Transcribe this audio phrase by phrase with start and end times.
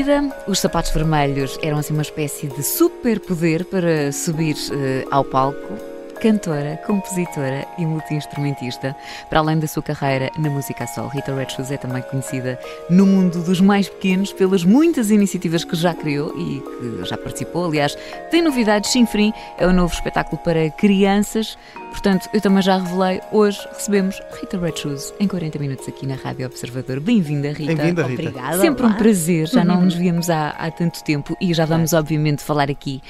[0.00, 5.74] Tímida, os sapatos vermelhos eram assim uma espécie de superpoder para subir eh, ao palco.
[6.22, 8.96] Cantora, compositora e multi-instrumentista,
[9.28, 12.58] para além da sua carreira na música a sol, Rita Red Shoes é também conhecida
[12.88, 17.66] no mundo dos mais pequenos pelas muitas iniciativas que já criou e que já participou.
[17.66, 17.94] Aliás,
[18.30, 18.92] tem novidades.
[18.92, 21.58] Sinfrim é o novo espetáculo para crianças
[21.90, 26.14] Portanto, eu também já revelei, hoje recebemos Rita Red Shoes em 40 minutos aqui na
[26.14, 27.00] Rádio Observador.
[27.00, 27.74] Bem-vinda, Rita.
[27.74, 28.22] Bem-vinda, Rita.
[28.22, 28.60] Obrigada.
[28.60, 32.42] Sempre um prazer, já não nos víamos há, há tanto tempo e já vamos, obviamente,
[32.42, 33.00] falar aqui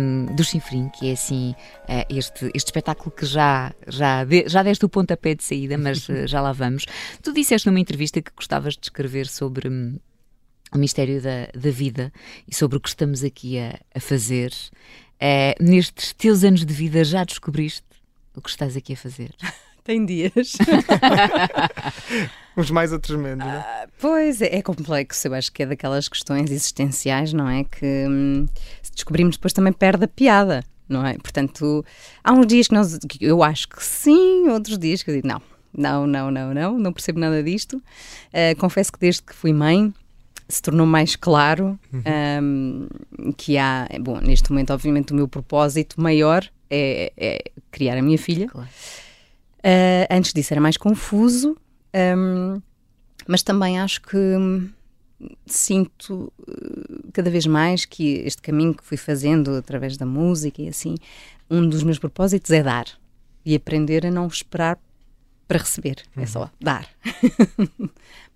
[0.00, 1.54] um, do Chinfrim, que é assim
[1.88, 6.06] uh, este, este espetáculo que já, já, de, já deste o pontapé de saída, mas
[6.08, 6.84] uh, já lá vamos.
[7.22, 9.68] Tu disseste numa entrevista que gostavas de escrever sobre.
[9.68, 9.98] Um,
[10.72, 12.12] o mistério da, da vida
[12.48, 14.50] e sobre o que estamos aqui a, a fazer.
[15.14, 17.93] Uh, nestes teus anos de vida já descobriste
[18.34, 19.30] o que estás aqui a fazer?
[19.84, 20.52] Tem dias.
[22.56, 23.58] Uns mais, outros menos, não é?
[23.58, 25.28] Ah, pois, é, é, complexo.
[25.28, 27.64] Eu acho que é daquelas questões existenciais, não é?
[27.64, 28.46] Que hum,
[28.80, 31.18] se descobrimos depois também perde a piada, não é?
[31.18, 31.84] Portanto,
[32.22, 35.28] há uns dias que, nós, que eu acho que sim, outros dias que eu digo
[35.28, 35.42] não.
[35.76, 37.76] Não, não, não, não, não percebo nada disto.
[37.76, 39.92] Uh, confesso que desde que fui mãe,
[40.48, 42.88] se tornou mais claro uhum.
[43.22, 48.02] um, que há, bom, neste momento, obviamente, o meu propósito maior é, é criar a
[48.02, 48.46] minha filha.
[48.48, 48.68] Claro.
[49.60, 51.56] Uh, antes disso era mais confuso,
[52.16, 52.60] um,
[53.26, 54.18] mas também acho que
[55.46, 60.68] sinto uh, cada vez mais que este caminho que fui fazendo através da música e
[60.68, 60.96] assim,
[61.50, 62.86] um dos meus propósitos é dar
[63.44, 64.78] e aprender a não esperar
[65.54, 66.24] para receber, é uhum.
[66.24, 66.88] é só dar.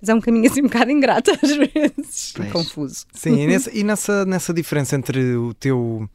[0.00, 3.04] Mas é um caminho assim um bocado ingrato às vezes, confuso.
[3.12, 6.08] Sim, e, nessa, e nessa, nessa diferença entre o teu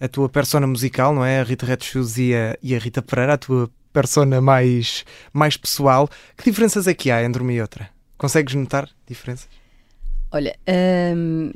[0.00, 1.40] a tua persona musical, não é?
[1.40, 5.56] A Rita Red Shoes e a, e a Rita Pereira, a tua persona mais, mais
[5.56, 6.08] pessoal.
[6.36, 7.88] Que diferenças é que há entre uma e outra?
[8.16, 9.48] Consegues notar diferenças?
[10.30, 10.56] Olha,
[11.16, 11.52] hum,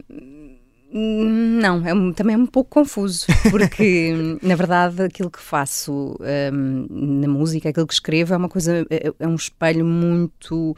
[0.92, 6.16] não, é um, também é um pouco confuso, porque na verdade aquilo que faço
[6.52, 10.76] hum, na música, aquilo que escrevo, é uma coisa, é, é um espelho muito.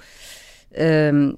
[1.12, 1.36] Hum,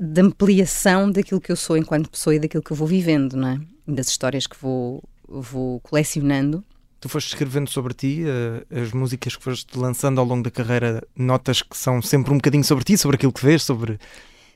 [0.00, 3.48] de ampliação daquilo que eu sou enquanto pessoa e daquilo que eu vou vivendo, não
[3.48, 3.60] é?
[3.86, 6.64] Das histórias que vou, vou colecionando.
[7.00, 11.02] Tu foste escrevendo sobre ti, uh, as músicas que foste lançando ao longo da carreira,
[11.16, 13.98] notas que são sempre um bocadinho sobre ti, sobre aquilo que vês, sobre.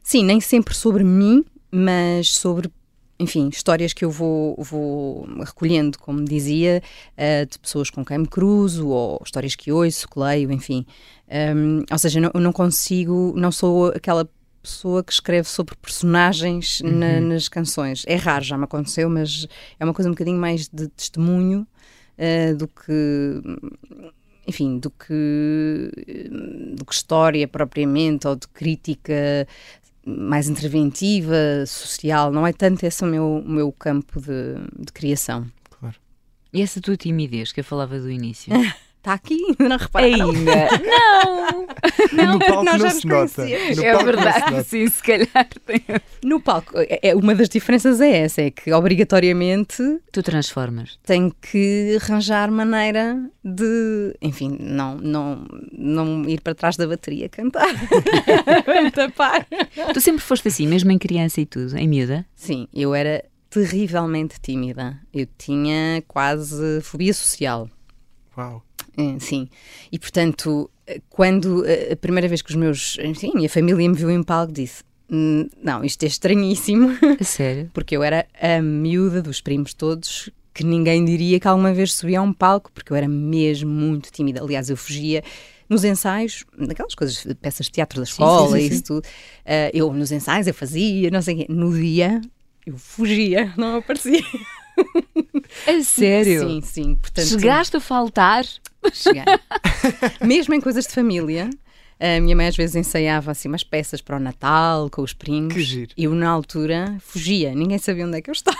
[0.00, 2.70] Sim, nem sempre sobre mim, mas sobre,
[3.18, 6.82] enfim, histórias que eu vou, vou recolhendo, como dizia,
[7.16, 10.86] uh, de pessoas com quem me cruzo, ou histórias que ouço, que leio, enfim.
[11.28, 14.28] Um, ou seja, não, eu não consigo, não sou aquela
[14.62, 16.90] pessoa que escreve sobre personagens uhum.
[16.90, 18.04] na, nas canções.
[18.06, 19.46] É raro, já me aconteceu, mas
[19.78, 21.66] é uma coisa um bocadinho mais de testemunho
[22.18, 23.42] uh, do que.
[24.48, 25.90] Enfim, do que,
[26.76, 29.44] do que história propriamente, ou de crítica
[30.06, 31.34] mais interventiva,
[31.66, 35.46] social, não é tanto esse o meu, o meu campo de, de criação.
[35.78, 35.96] Claro.
[36.52, 38.52] E essa tua timidez que eu falava do início?
[39.06, 40.30] Está aqui, não repararam?
[40.30, 40.68] Ainda.
[40.82, 41.66] não!
[42.12, 43.44] não no palco não, não se nota.
[43.44, 45.48] No é verdade, sim, se calhar.
[45.64, 45.80] Tem...
[46.24, 50.00] No palco, é, é, uma das diferenças é essa, é que obrigatoriamente...
[50.10, 50.98] Tu transformas.
[51.04, 57.68] Tem que arranjar maneira de, enfim, não, não, não ir para trás da bateria cantar.
[58.92, 59.46] Tapar.
[59.94, 62.26] Tu sempre foste assim, mesmo em criança e tudo, em miúda?
[62.34, 65.00] Sim, eu era terrivelmente tímida.
[65.14, 67.70] Eu tinha quase fobia social.
[68.36, 68.65] Uau!
[68.96, 69.48] É, sim.
[69.90, 70.70] E portanto,
[71.08, 74.82] quando a primeira vez que os meus, enfim, minha família me viu em palco, disse:
[75.10, 76.96] hum, Não, isto é estranhíssimo.
[77.20, 77.70] A sério?
[77.74, 82.18] Porque eu era a miúda dos primos todos que ninguém diria que alguma vez subia
[82.18, 84.42] a um palco, porque eu era mesmo muito tímida.
[84.42, 85.22] Aliás, eu fugia
[85.68, 89.04] nos ensaios, daquelas coisas, peças de teatro da escola, sim, sim, sim, isso tudo.
[89.04, 91.46] Uh, eu nos ensaios eu fazia, não sei o quê.
[91.50, 92.22] No dia
[92.64, 94.22] eu fugia, não aparecia.
[95.66, 96.48] É sério?
[96.48, 96.94] Sim, sim.
[96.96, 98.44] Portanto, Chegaste a faltar?
[98.92, 99.24] Cheguei.
[100.20, 101.50] Mesmo em coisas de família.
[101.98, 105.54] A minha mãe às vezes ensaiava assim umas peças para o Natal, com os primos.
[105.54, 105.92] Que giro.
[105.96, 107.54] E eu, na altura, fugia.
[107.54, 108.58] Ninguém sabia onde é que eu estava.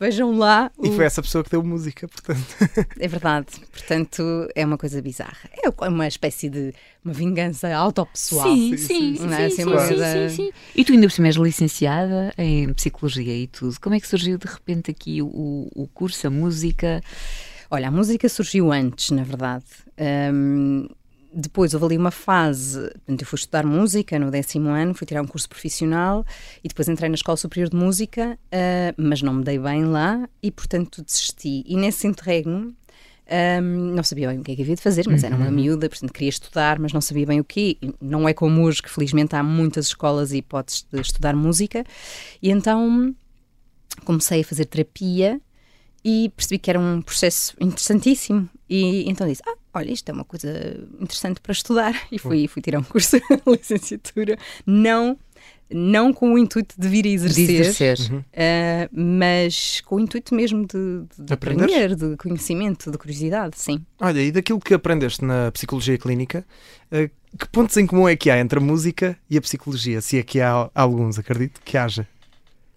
[0.00, 0.68] Vejam lá.
[0.82, 2.56] E o- foi essa pessoa que deu música, portanto.
[2.98, 3.46] É verdade.
[3.70, 5.48] Portanto, é uma coisa bizarra.
[5.62, 6.74] É uma espécie de
[7.04, 8.48] uma vingança autopessoal.
[8.52, 9.16] Sim, Sim, sim, é?
[9.16, 10.52] sim, Assim, sim, coisa- sim, sim.
[10.74, 13.78] E tu ainda por cima és licenciada em Psicologia e tudo.
[13.80, 17.00] Como é que surgiu de repente aqui o, o curso, a música?
[17.70, 19.64] Olha, a música surgiu antes, na verdade.
[19.98, 20.88] Ahm,
[21.32, 25.22] depois houve ali uma fase, portanto, eu fui estudar música no décimo ano, fui tirar
[25.22, 26.24] um curso profissional
[26.62, 30.28] e depois entrei na Escola Superior de Música, ah, mas não me dei bem lá
[30.42, 31.64] e, portanto, desisti.
[31.66, 32.74] E nesse interregno,
[33.28, 35.88] ahm, não sabia bem o que é que havia de fazer, mas era uma miúda,
[35.88, 37.76] portanto, queria estudar, mas não sabia bem o quê.
[38.00, 41.84] Não é como hoje, que felizmente há muitas escolas e hipóteses de estudar música.
[42.42, 43.14] E então
[44.04, 45.40] comecei a fazer terapia
[46.04, 50.24] e percebi que era um processo interessantíssimo e então disse, ah, olha, isto é uma
[50.24, 50.48] coisa
[51.00, 54.36] interessante para estudar e fui, fui tirar um curso de licenciatura,
[54.66, 55.18] não,
[55.70, 58.24] não com o intuito de vir a De exercer, exercer.
[58.36, 63.84] ah, mas com o intuito mesmo de, de, de aprender, de conhecimento, de curiosidade, sim.
[64.00, 66.44] Olha, e daquilo que aprendeste na psicologia clínica,
[66.90, 70.00] eh, que pontos em comum é que há entre a música e a psicologia?
[70.00, 72.06] Se é que há alguns, acredito que haja.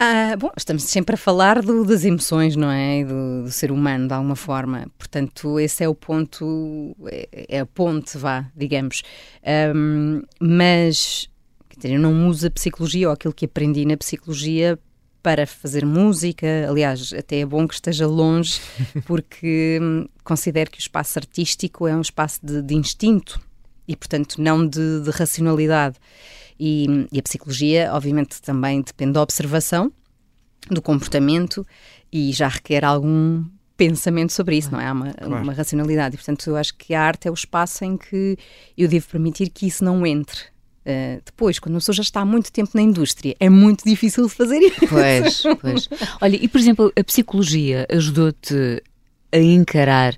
[0.04, 3.04] Ah, bom, estamos sempre a falar do- das emoções, não é?
[3.06, 4.88] Do, do ser humano, de alguma forma.
[4.98, 9.04] Portanto, esse é o ponto, é, é a ponte, vá, digamos.
[9.46, 11.30] Ahm, mas,
[11.78, 14.80] dizer, eu não uso a psicologia ou aquilo que aprendi na psicologia
[15.22, 16.48] para fazer música.
[16.68, 18.60] Aliás, até é bom que esteja longe,
[19.06, 23.40] porque hum, considero que o espaço artístico é um espaço de, de instinto
[23.88, 25.98] e, portanto, não de, de racionalidade.
[26.64, 29.92] E, e a psicologia, obviamente, também depende da observação,
[30.70, 31.66] do comportamento
[32.14, 33.44] e já requer algum
[33.76, 34.86] pensamento sobre isso, não é?
[34.86, 35.44] Há uma, Claro.
[35.44, 36.14] uma racionalidade.
[36.14, 38.38] E, portanto, eu acho que a arte é o espaço em que
[38.78, 40.40] eu devo permitir que isso não entre.
[40.86, 44.28] Uh, depois, quando a pessoa já está há muito tempo na indústria, é muito difícil
[44.28, 44.88] de fazer isso.
[44.88, 45.90] Pois, pois.
[46.22, 48.84] Olha, e por exemplo, a psicologia ajudou-te
[49.32, 50.16] a encarar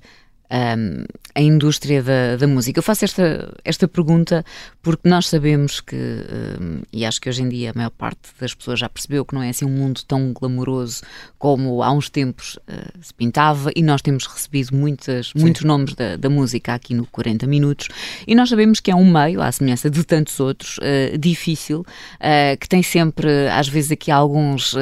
[0.49, 1.05] ahm,
[1.35, 2.79] a indústria da, da música?
[2.79, 4.45] Eu faço esta, esta pergunta
[4.81, 8.53] porque nós sabemos que, ahm, e acho que hoje em dia a maior parte das
[8.53, 11.01] pessoas já percebeu que não é assim um mundo tão glamouroso
[11.37, 16.15] como há uns tempos ah, se pintava, e nós temos recebido muitas, muitos nomes da,
[16.15, 17.89] da música aqui no 40 Minutos,
[18.25, 21.85] e nós sabemos que é um meio, à semelhança de tantos outros, ah, difícil,
[22.19, 24.75] ah, que tem sempre, às vezes, aqui alguns.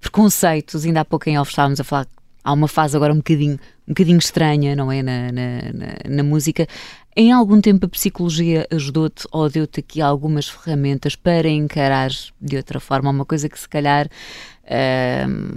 [0.00, 2.06] preconceitos, ainda há pouco em off estávamos a falar
[2.46, 3.54] há uma fase agora um bocadinho,
[3.86, 5.02] um bocadinho estranha, não é?
[5.02, 6.66] Na, na, na- na música.
[7.16, 12.10] Em algum tempo a psicologia ajudou-te ou deu-te aqui algumas ferramentas para encarar
[12.40, 14.08] de outra forma uma coisa que se calhar
[14.68, 15.50] ahm,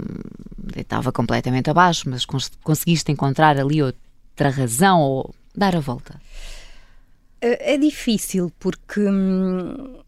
[0.76, 6.20] estava completamente abaixo, mas cons- conseguiste encontrar ali outra razão ou dar a volta?
[7.40, 9.98] É é difícil porque hum,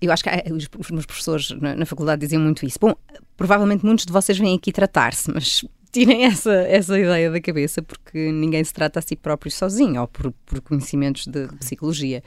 [0.00, 2.78] eu acho que ah, os, meus professores na faculdade diziam muito isso.
[2.80, 2.94] Bom,
[3.36, 8.32] provavelmente muitos de vocês vêm aqui tratar-se, mas tirem essa, essa ideia da cabeça porque
[8.32, 12.22] ninguém se trata a si próprio sozinho ou por, por conhecimentos de, psicologia.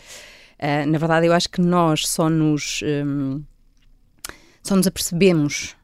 [0.60, 3.44] Ah, na verdade, eu acho que nós só nos, hum,
[4.64, 5.76] só nos apercebemos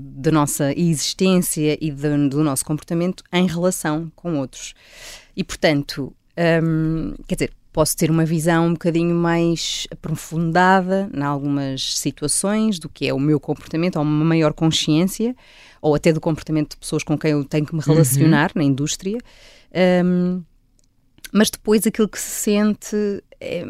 [0.00, 4.74] da nossa existência e de- do nosso comportamento em relação com outros.
[5.36, 6.14] E, portanto,
[6.64, 12.90] hum, quer dizer, posso ter uma visão um bocadinho mais aprofundada em algumas situações do
[12.90, 15.34] que é o meu comportamento, ou uma maior consciência,
[15.80, 19.18] ou até do comportamento de pessoas com quem eu tenho que me relacionar na indústria.
[20.04, 20.42] Hum,
[21.32, 23.64] mas depois aquilo que se sente é,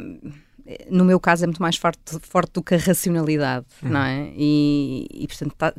[0.67, 4.33] é, no meu caso é muito mais forte, forte do que a racionalidade, não é?
[4.35, 5.75] E, e, portanto tá-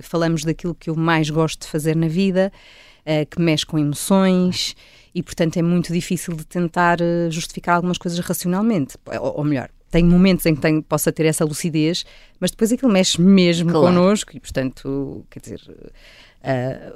[0.00, 2.52] falamos daquilo que eu mais gosto de fazer na vida,
[3.04, 4.74] eh, que mexe com emoções
[5.16, 9.70] e portanto é muito difícil de tentar eh, justificar algumas coisas racionalmente, ou, ou melhor.
[9.90, 12.04] Tenho momentos em que tenho, possa ter essa lucidez,
[12.38, 13.86] mas depois aquilo mexe mesmo Claro.
[13.86, 15.60] connosco e, portanto, quer dizer,
[16.42, 16.92] eh,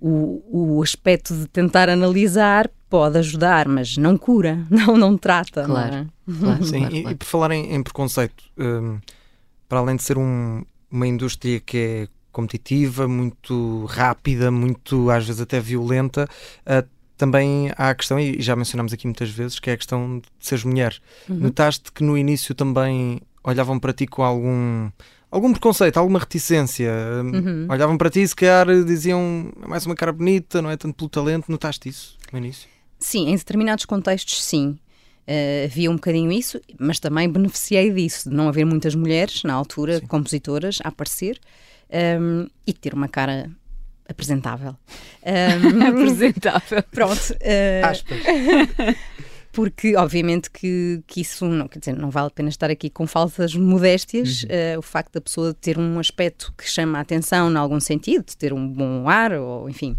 [0.00, 5.62] o, o, aspecto de tentar analisar pode ajudar, mas não cura, não, não trata.
[5.66, 5.94] não Claro.
[5.94, 6.06] é?
[6.40, 7.14] Claro, Sim, claro, e, claro.
[7.14, 8.98] e por falar em, em preconceito, hum,
[9.68, 15.40] para além de ser um- uma indústria que é competitiva, muito rápida, muito às vezes
[15.42, 16.28] até violenta,
[16.64, 16.84] ah,
[17.20, 20.26] também há a questão, e já mencionámos aqui muitas vezes, que é a questão de
[20.40, 20.96] seres mulher.
[21.28, 24.90] Notaste que no início também olhavam para ti com algum.
[25.30, 26.90] Algum preconceito, alguma reticência.
[27.22, 27.66] hum, Uhum.
[27.68, 30.94] Olhavam para ti e se calhar diziam é mais uma cara bonita, não é tanto
[30.94, 31.50] pelo talento.
[31.50, 32.66] Notaste isso no início?
[32.98, 34.78] Sim, em determinados contextos, sim.
[35.26, 39.52] Eh, havia um bocadinho isso, mas também beneficiei disso, de não haver muitas mulheres na
[39.54, 41.38] altura, compositoras, a aparecer
[41.90, 43.48] ehm, e ter uma cara
[44.10, 44.76] apresentável.
[45.22, 46.82] Ehm, Apresentável.
[46.90, 47.36] pronto.
[47.40, 48.18] eh, Aspas.
[49.52, 53.06] porque obviamente que, que isso não, quer dizer, não vale a pena estar aqui com
[53.06, 54.44] falsas modéstias.
[54.44, 54.48] Uhum.
[54.48, 58.24] Uh, o facto da pessoa ter um aspecto que chama a atenção em algum sentido,
[58.24, 59.96] de ter um bom ar, ou enfim,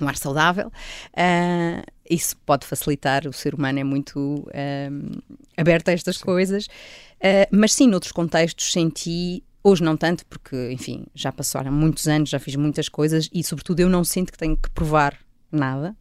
[0.00, 3.26] um ar saudável, uh, isso pode facilitar.
[3.26, 5.22] O ser humano é muito uh,
[5.56, 6.24] aberto a estas sim.
[6.24, 6.68] coisas.
[7.50, 12.38] mas sim, noutros contextos senti Hoje não tanto, porque, enfim, já passaram muitos anos, já
[12.38, 15.14] fiz muitas coisas e, sobretudo, eu não sinto que tenho que provar
[15.52, 15.94] nada.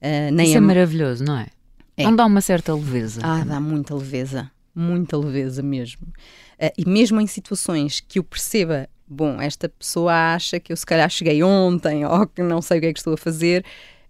[0.00, 1.48] Uh, nem Isso é maravilhoso, não é?
[1.96, 2.04] é?
[2.04, 3.20] Não dá uma certa leveza.
[3.24, 4.48] Ah, dá muita leveza.
[4.72, 6.06] Muita leveza mesmo.
[6.06, 10.86] Uh, e mesmo em situações que eu perceba, bom, esta pessoa acha que eu se
[10.86, 13.64] calhar cheguei ontem ou que não sei o que é que estou a fazer,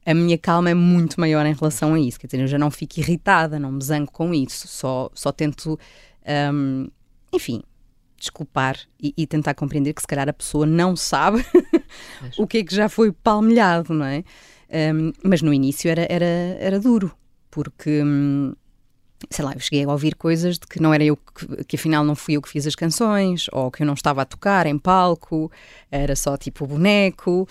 [0.05, 2.21] a minha calma é muito maior em relação a isso.
[2.21, 5.81] Quer dizer, eu já não fico irritada, não me zango com isso, só, só tento,
[6.53, 6.89] um,
[7.33, 7.63] enfim,
[8.19, 11.45] desculpar e, e, tentar compreender que se calhar a pessoa não sabe
[12.39, 14.25] o que é que já foi palmilhado, não é?
[14.71, 17.15] Um, mas no início era, era, era duro,
[17.51, 18.55] porque, hum,
[19.31, 22.05] sei lá, eu cheguei a ouvir coisas de que não era eu que, que afinal
[22.05, 24.79] não fui eu que fiz as canções, ou que eu não estava a tocar em
[24.79, 25.51] palco,
[25.91, 27.49] era só tipo boneco.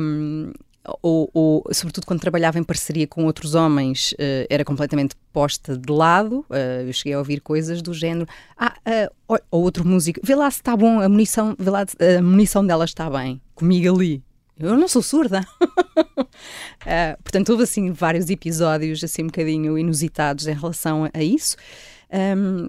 [0.00, 0.52] Um,
[1.00, 5.90] ou, ou, sobretudo quando trabalhava em parceria com outros homens, uh, era completamente posta de
[5.90, 6.44] lado.
[6.50, 8.26] Uh, eu cheguei a ouvir coisas do género:
[8.56, 11.80] ah, uh, ou outro músico, vê lá se está bom, a munição, vê lá,
[12.18, 14.22] a munição dela está bem, comigo ali.
[14.58, 15.44] Eu não sou surda.
[17.24, 21.56] portanto, houve assim vários episódios assim um bocadinho inusitados em relação a, isso.
[22.12, 22.68] Um,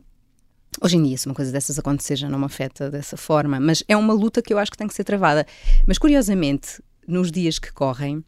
[0.81, 3.84] hoje em dia, se uma coisa dessas acontecer, já não me afeta dessa forma, mas
[3.88, 5.45] é uma luta que eu acho que tem que ser travada.
[5.86, 8.24] Mas curiosamente, nos dias que correm,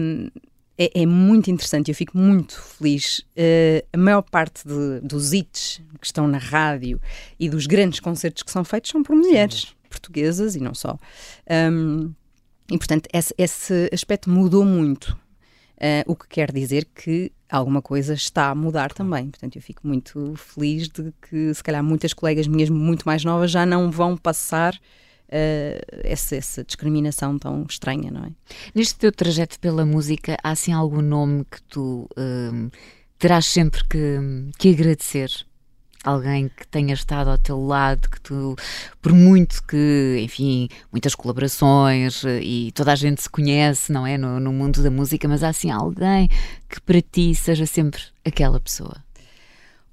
[0.00, 0.28] um,
[0.78, 3.18] é, é, muito interessante, eu fico muito feliz.
[3.36, 7.00] Uh, a maior parte de, dos hits que estão na rádio
[7.38, 9.66] e dos grandes concertos que são feitos são por mulheres Sim.
[9.90, 10.96] portuguesas e não só.
[11.50, 12.12] Um,
[12.70, 15.18] e, portanto, esse, esse aspecto mudou muito.
[15.78, 19.30] Uh, o que quer dizer que alguma coisa está a mudar também.
[19.30, 23.50] Portanto, eu fico muito feliz de que, se calhar, muitas colegas minhas muito mais novas
[23.50, 24.78] já não vão passar
[25.28, 28.30] uh, essa, essa, discriminação tão estranha, não é?
[28.74, 32.70] Neste teu trajeto pela música, há assim algum nome que tu uh,
[33.18, 34.18] terás sempre que,
[34.58, 35.30] que agradecer?
[36.04, 38.56] alguém que tenha estado ao teu lado, que tu,
[39.02, 44.16] por muito que, enfim, muitas colaborações eh, e toda a gente se conhece, não é?
[44.16, 46.28] No, no mundo da música, mas há assim alguém
[46.68, 48.96] que para ti seja sempre aquela pessoa.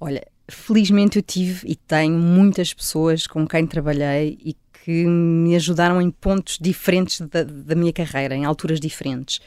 [0.00, 4.54] Olha, felizmente eu tive e tenho muitas pessoas com quem trabalhei e
[4.86, 9.40] que me ajudaram em pontos diferentes da, da minha carreira, em alturas diferentes.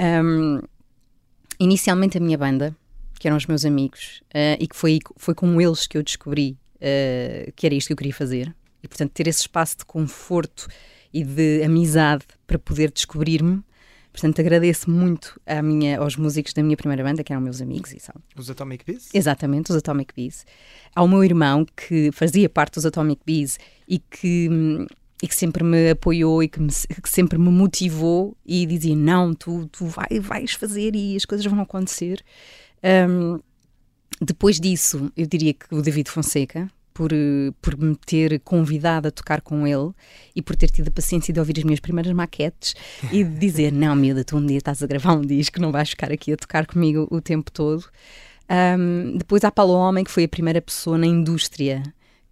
[0.00, 0.62] Um,
[1.60, 2.74] inicialmente a minha banda,
[3.20, 6.56] que eram os meus amigos, uh, e que foi, foi com eles que eu descobri
[6.76, 8.56] uh, que era isto que eu queria fazer.
[8.82, 10.66] E, portanto, ter esse espaço de conforto
[11.12, 13.62] e de amizade para poder descobrir-me.
[14.12, 17.92] Portanto, agradeço muito à minha, aos músicos da minha primeira banda, que eram meus amigos
[17.92, 18.14] e são.
[18.36, 19.08] Os Atomic Bees?
[19.14, 20.44] Exatamente, os Atomic Bees.
[20.94, 24.48] Ao meu irmão, que fazia parte dos Atomic Bees e que
[25.22, 29.32] e que sempre me apoiou e que, me, que, sempre me motivou e dizia não,
[29.32, 32.24] tu, tu vai, vais fazer e as coisas vão acontecer.
[33.08, 33.38] Um,
[34.20, 37.10] depois disso, eu diria que o David Fonseca, por,
[37.60, 39.90] por me ter convidado a tocar com ele
[40.34, 42.74] e por ter tido a paciência de ouvir as minhas primeiras maquetes
[43.10, 45.90] e de dizer: Não, miúda, tu um dia estás a gravar um disco, não vais
[45.90, 47.84] ficar aqui a tocar comigo o tempo todo.
[48.50, 51.82] Um, depois há Paulo Homem, que foi a primeira pessoa na indústria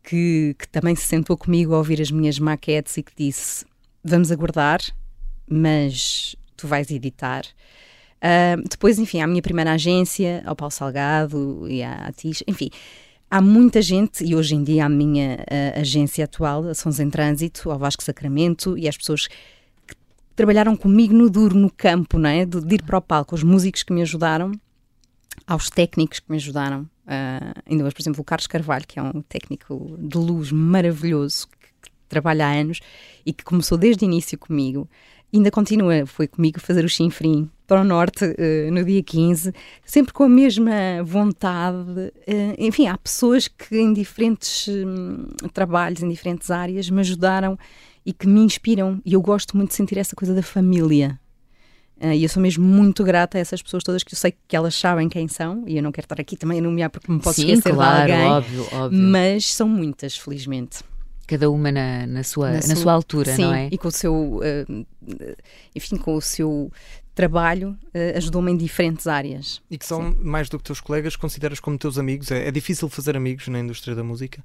[0.03, 3.65] que, que também se sentou comigo a ouvir as minhas maquetes e que disse:
[4.05, 4.81] Vamos aguardar,
[5.49, 7.45] mas tu vais editar.
[8.21, 12.69] Uh, depois, enfim, à minha primeira agência, ao Paulo Salgado e à Tis, enfim,
[13.31, 17.09] há muita gente, e hoje em dia a minha uh, agência atual, a Sons em
[17.09, 19.95] Trânsito, ao Vasco Sacramento, e as pessoas que
[20.35, 22.45] trabalharam comigo no duro, no campo, não é?
[22.45, 24.53] De, de ir para o palco, os músicos que me ajudaram,
[25.47, 26.83] aos técnicos que me ajudaram.
[27.07, 31.49] Uh, ainda hoje, por exemplo, o Carlos Carvalho, que é um técnico de luz maravilhoso,
[31.49, 32.81] que, que trabalha há anos
[33.25, 34.89] e que começou desde o início comigo
[35.39, 39.53] ainda continua, foi comigo fazer o chinfrim para o Norte uh, no dia 15,
[39.85, 40.73] sempre com a mesma
[41.05, 42.13] vontade.
[42.27, 47.57] Uh, enfim, há pessoas que em diferentes um, trabalhos, em diferentes áreas, me ajudaram
[48.05, 49.01] e que me inspiram.
[49.05, 51.17] E eu gosto muito de sentir essa coisa da família.
[52.03, 54.57] Uh, e eu sou mesmo muito grata a essas pessoas todas que eu sei que
[54.57, 57.21] elas sabem quem são, e eu não quero estar aqui também a nomear porque me
[57.21, 59.01] posso Sim, esquecer claro, de alguém, óbvio, óbvio.
[59.01, 60.81] mas são muitas, felizmente
[61.31, 63.69] cada uma na, na sua, na, na sua, sua, altura, sim, não é?
[63.71, 64.87] E com o seu, uh,
[65.77, 66.73] enfim, com o seu
[67.15, 69.63] trabalho uh, ajudou-me em diferentes áreas.
[69.71, 70.19] E que são, sim.
[70.21, 72.33] mais do que teus colegas, consideras como teus amigos?
[72.33, 74.43] É, é, difícil fazer amigos na indústria da música?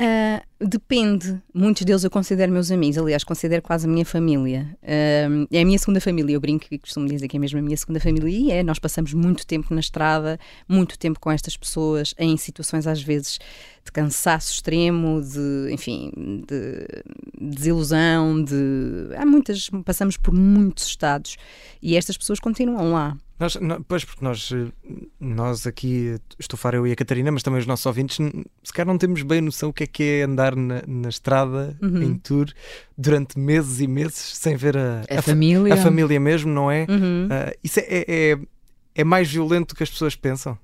[0.00, 1.42] Uh, depende.
[1.52, 2.96] Muitos deles eu considero meus amigos.
[2.96, 4.76] Aliás, considero quase a minha família.
[4.80, 6.34] Uh, é a minha segunda família.
[6.34, 8.28] Eu brinco e costumo dizer que é mesmo a minha segunda família.
[8.28, 10.38] E é, nós passamos muito tempo na estrada,
[10.68, 13.40] muito tempo com estas pessoas, em situações às vezes
[13.84, 16.12] de cansaço extremo, de, enfim,
[16.46, 16.86] de
[17.40, 18.54] desilusão, de...
[19.16, 19.68] Há muitas...
[19.84, 21.36] Passamos por muitos estados
[21.82, 23.16] e estas pessoas continuam lá.
[23.38, 24.52] Nós, pois, porque nós,
[25.20, 28.98] nós aqui, estufar eu e a Catarina, mas também os nossos ouvintes, se calhar não
[28.98, 32.02] temos bem noção o que é que é andar na, na estrada, uhum.
[32.02, 32.46] em tour,
[32.96, 35.72] durante meses e meses, sem ver a, a, a família.
[35.72, 36.86] A família mesmo, não é?
[36.88, 37.26] Uhum.
[37.26, 38.38] Uh, isso é, é,
[38.94, 40.58] é mais violento do que as pessoas pensam.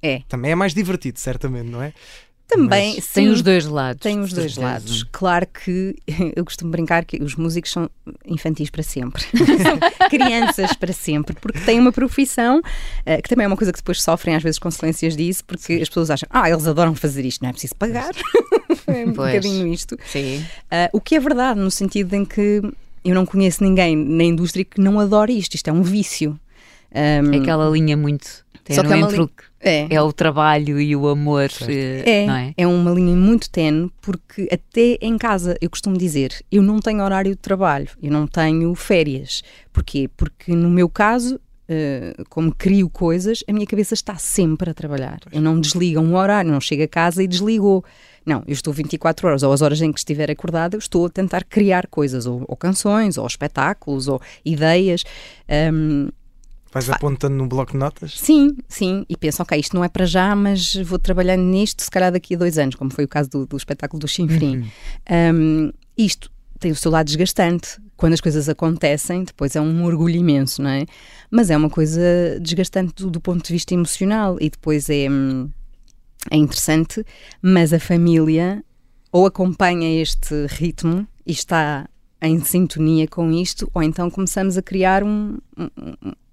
[0.00, 0.22] É.
[0.28, 1.92] Também é mais divertido, certamente, não é?
[2.48, 4.00] Também Mas tem os dois lados.
[4.00, 5.02] Tem os dois lados.
[5.12, 5.94] Claro que
[6.34, 7.90] eu costumo brincar que os músicos são
[8.24, 9.22] infantis para sempre.
[9.22, 9.78] são
[10.08, 14.00] crianças para sempre, porque têm uma profissão uh, que também é uma coisa que depois
[14.00, 15.82] sofrem às vezes consequências disso, porque Sim.
[15.82, 18.14] as pessoas acham, ah, eles adoram fazer isto, não é preciso pagar.
[18.86, 19.34] é um pois.
[19.34, 19.98] bocadinho isto.
[20.06, 20.38] Sim.
[20.72, 22.62] Uh, o que é verdade, no sentido em que
[23.04, 25.54] eu não conheço ninguém na indústria que não adore isto.
[25.54, 26.38] Isto é um vício.
[26.90, 29.86] Um, é aquela linha muito só que é, entre o, é.
[29.94, 32.54] é o trabalho e o amor, eh, é, é?
[32.56, 37.02] é uma linha muito tenue, porque até em casa, eu costumo dizer, eu não tenho
[37.02, 39.42] horário de trabalho, eu não tenho férias.
[39.72, 40.08] Porquê?
[40.16, 45.18] Porque no meu caso, Uh, como crio coisas, a minha cabeça está sempre a trabalhar.
[45.30, 47.84] Eu não desligo um horário, não chego a casa e desligou.
[48.24, 51.10] Não, eu estou 24 horas, ou as horas em que estiver acordada, eu estou a
[51.10, 55.04] tentar criar coisas, ou, ou canções, ou espetáculos, ou ideias.
[55.70, 56.08] Um,
[56.72, 58.18] Vais apontando no bloco de notas?
[58.18, 59.04] Sim, sim.
[59.08, 62.34] E penso, ok, isto não é para já, mas vou trabalhando nisto se calhar daqui
[62.34, 64.58] a dois anos, como foi o caso do, do espetáculo do Chinfrim.
[64.58, 64.68] Uhum.
[65.34, 67.80] Um, isto tem o seu lado desgastante.
[67.96, 70.86] Quando as coisas acontecem, depois é um orgulho imenso, não é?
[71.30, 72.00] Mas é uma coisa
[72.40, 75.50] desgastante do, do ponto de vista emocional e depois é, hum,
[76.30, 77.04] é interessante,
[77.42, 78.62] mas a família
[79.10, 81.88] ou acompanha este ritmo e está
[82.20, 85.38] em sintonia com isto, ou então começamos a criar um.
[85.56, 85.68] um,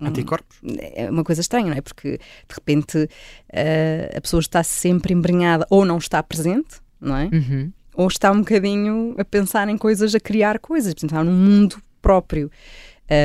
[0.01, 0.57] um Anticorpos?
[0.93, 1.81] É uma coisa estranha, não é?
[1.81, 7.29] Porque de repente uh, a pessoa está sempre embrenhada ou não está presente, não é?
[7.31, 7.71] Uhum.
[7.93, 11.77] Ou está um bocadinho a pensar em coisas, a criar coisas, portanto, está num mundo
[12.01, 12.51] próprio.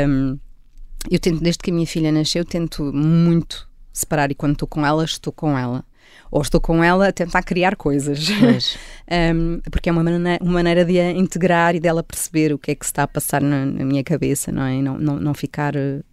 [0.09, 0.38] Um,
[1.11, 4.85] eu tento, desde que a minha filha nasceu, tento muito separar e quando estou com
[4.87, 5.85] ela, estou com ela
[6.30, 8.28] ou estou com ela a tentar criar coisas.
[8.30, 12.70] um, porque é uma maneira, uma maneira de a integrar e dela perceber o que
[12.70, 14.80] é que se está a passar na, na minha cabeça, não é?
[14.80, 16.04] Não, não, não ficar uh,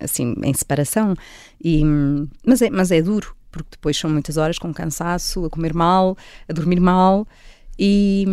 [0.00, 1.14] assim em separação.
[1.62, 1.84] E,
[2.46, 6.16] mas, é, mas é duro, porque depois são muitas horas com cansaço, a comer mal,
[6.48, 7.26] a dormir mal
[7.78, 8.24] e,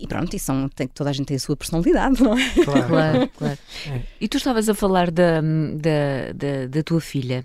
[0.00, 2.50] e pronto, e são, tem, toda a gente tem a sua personalidade, não é?
[2.64, 3.30] Claro, claro.
[3.38, 3.58] claro.
[3.88, 4.02] É.
[4.20, 7.44] E tu estavas a falar da, da, da, da tua filha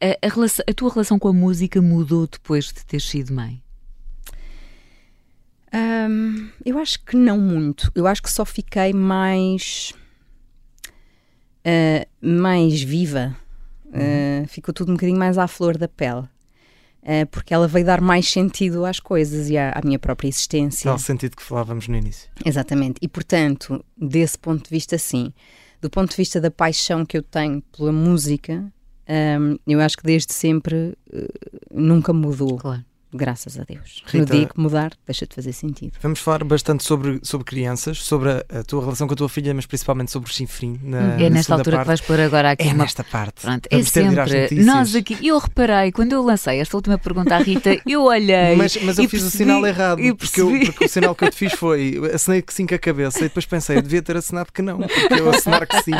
[0.00, 3.62] a, a, relação, a tua relação com a música mudou depois de ter sido mãe?
[5.74, 7.90] Um, eu acho que não muito.
[7.94, 9.92] Eu acho que só fiquei mais.
[11.66, 13.36] Uh, mais viva.
[13.86, 16.28] Uh, ficou tudo um bocadinho mais à flor da pele.
[17.02, 20.90] Uh, porque ela veio dar mais sentido às coisas e à, à minha própria existência.
[20.90, 22.30] Tal sentido que falávamos no início.
[22.44, 22.98] Exatamente.
[23.02, 25.32] E portanto, desse ponto de vista, sim.
[25.80, 28.72] Do ponto de vista da paixão que eu tenho pela música,
[29.08, 31.28] um, eu acho que desde sempre uh,
[31.72, 32.56] nunca mudou.
[32.56, 32.84] Claro.
[33.16, 34.02] Graças a Deus.
[34.06, 35.92] Rita, no dia que mudar, deixa de fazer sentido.
[36.02, 39.54] Vamos falar bastante sobre, sobre crianças, sobre a, a tua relação com a tua filha,
[39.54, 40.80] mas principalmente sobre o chinfrim.
[40.82, 41.84] Na, é nesta altura parte.
[41.84, 42.68] que vais pôr agora aqui.
[42.68, 42.82] É uma...
[42.82, 43.42] nesta parte.
[43.42, 44.64] Pronto, é sempre.
[44.64, 48.56] Nós aqui, eu reparei, quando eu lancei esta última pergunta à Rita, eu olhei.
[48.56, 50.00] Mas, mas eu fiz percebi, o sinal errado.
[50.16, 52.78] Porque, eu, porque, o sinal que eu te fiz foi assinei que sim com a
[52.78, 55.92] cabeça e depois pensei, eu devia ter assinado que não, porque eu assinar que sim,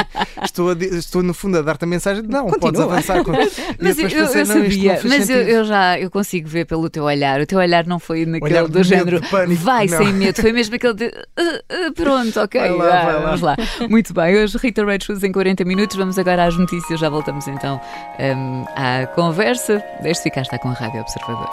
[0.42, 2.60] estou, a, estou no fundo a dar-te a mensagem de não, Continua.
[2.60, 3.22] podes avançar.
[3.22, 3.32] Com...
[3.80, 7.40] Mas eu, pensei, eu, sabia, mas eu, eu já eu consigo ver pelo teu olhar,
[7.40, 9.98] o teu olhar não foi naquele Olhar do género pânico, vai não.
[9.98, 13.20] sem medo, foi mesmo aquele de uh, uh, pronto, ok, vai lá, vai lá.
[13.20, 13.56] vamos lá.
[13.88, 17.46] Muito bem, hoje Rita Red Shoes em 40 minutos, vamos agora às notícias, já voltamos
[17.48, 17.80] então
[18.18, 19.82] um, à conversa.
[20.02, 21.50] Deixe ficar, está com a Rádio Observador.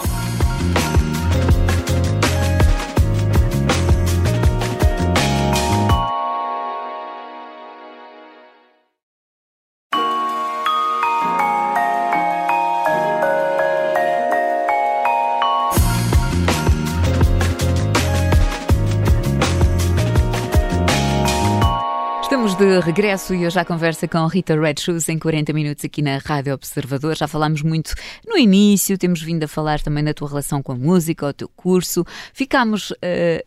[22.82, 26.54] Regresso e eu já converso com Rita Red Shoes em 40 minutos aqui na Rádio
[26.54, 27.15] Observador.
[27.15, 27.94] Já falámos muito
[28.28, 31.48] no início, temos vindo a falar também da tua relação com a música, o teu
[31.48, 32.04] curso.
[32.34, 32.96] Ficámos uh,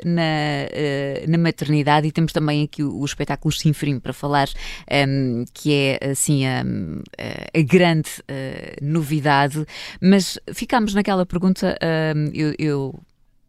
[0.05, 4.55] na, uh, na maternidade e temos também aqui o, o espetáculo Sinfrim para falar, um,
[4.89, 9.67] ehm, que é assim a, a grande uh, novidade.
[10.01, 13.01] Mas ficámos naquela pergunta, ehm, eu, eu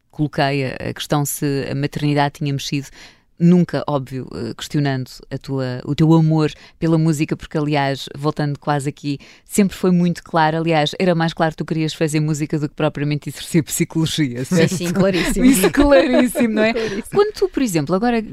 [0.09, 2.87] coloquei a questão se a maternidade tinha mexido
[3.39, 8.89] nunca, óbvio, eh, questionando a tua, o teu amor pela música, porque, aliás, voltando quase
[8.89, 10.57] aqui, sempre foi muito claro.
[10.57, 14.45] Aliás, era mais claro que tu querias fazer música do que propriamente exercer psicologia.
[14.45, 14.69] Certo?
[14.69, 15.45] Sim, sim, claríssimo.
[15.45, 16.73] Isso, claríssimo, não é?
[16.73, 17.03] Claríssimo.
[17.11, 18.23] Quando tu, por exemplo, agora eh,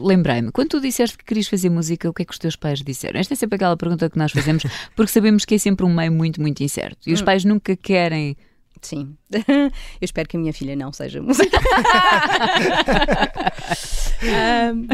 [0.00, 2.82] lembrei-me, quando tu disseste que querias fazer música, o que é que os teus pais
[2.82, 3.18] disseram?
[3.18, 4.62] Esta é sempre aquela pergunta que nós fazemos,
[4.94, 7.08] porque sabemos que é sempre um meio muito, muito incerto.
[7.08, 7.24] E os hum.
[7.24, 8.36] pais nunca querem
[8.82, 9.16] Sim.
[9.30, 9.70] Eu
[10.00, 11.56] espero que a minha filha não seja música.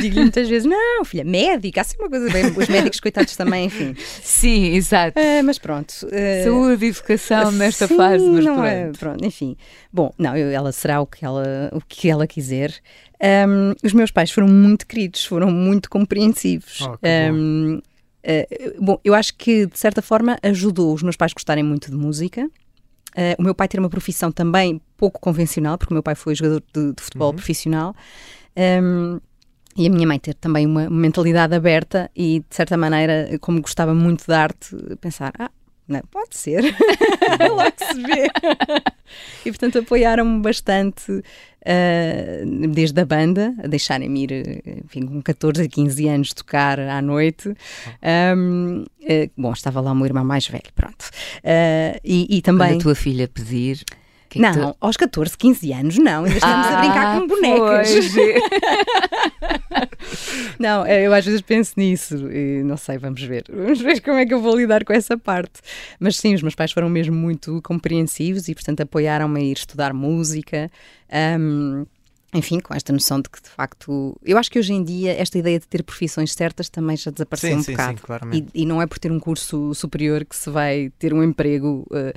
[0.01, 2.47] Digo-lhe muitas vezes: não, filha, médica, assim uma coisa bem.
[2.47, 3.95] Os médicos, coitados, também, enfim.
[4.23, 5.19] Sim, exato.
[5.19, 5.93] Uh, mas pronto.
[6.07, 8.97] Uh, Saúde e educação nesta sim, fase, mas não é, pronto.
[8.97, 9.25] É, pronto.
[9.25, 9.57] Enfim.
[9.93, 12.73] Bom, não, eu, ela será o que ela, o que ela quiser.
[13.21, 16.81] Um, os meus pais foram muito queridos, foram muito compreensivos.
[16.83, 16.97] Oh,
[17.33, 21.65] um, uh, bom, eu acho que de certa forma ajudou os meus pais a gostarem
[21.65, 22.49] muito de música.
[23.17, 26.35] Uh, o meu pai ter uma profissão também pouco convencional, porque o meu pai foi
[26.35, 27.37] jogador de, de futebol uhum.
[27.37, 27.95] profissional.
[28.59, 29.21] Um,
[29.77, 33.95] e a minha mãe ter também uma mentalidade aberta e, de certa maneira, como gostava
[33.95, 35.51] muito de arte, pensar: ah,
[35.87, 36.63] não, pode ser,
[37.49, 38.29] logo se vê.
[39.47, 45.69] e, portanto, apoiaram-me bastante, uh, desde a banda, a deixarem-me ir, enfim, com 14 a
[45.69, 47.49] 15 anos, tocar à noite.
[48.37, 51.09] Um, uh, ah, bom, estava lá o meu irmão mais velho, pronto.
[51.39, 52.71] Uh, e, e, também.
[52.71, 53.85] Quando a tua filha pedir.
[54.29, 54.77] Que é não, tu...
[54.81, 57.91] aos 14, 15 anos, não, ainda estamos ah, a brincar com bonecas.
[60.59, 63.45] não, é, eu às vezes penso nisso e não sei, vamos ver.
[63.49, 65.61] Vamos ver como é que eu vou lidar com essa parte.
[65.99, 69.95] Mas sim, os meus pais foram mesmo muito compreensivos e, portanto, apoiaram-me a ir estudar
[69.95, 70.71] música.
[71.39, 71.87] Um,
[72.35, 75.39] enfim, com esta noção de que de facto, eu acho que hoje em dia esta
[75.39, 78.01] ideia de ter profissões certas também já desapareceu sim, um sim, bocado.
[78.31, 81.23] Sim, e, e, não é por ter um curso superior que se vai ter um
[81.23, 81.87] emprego.
[81.91, 82.13] Uh,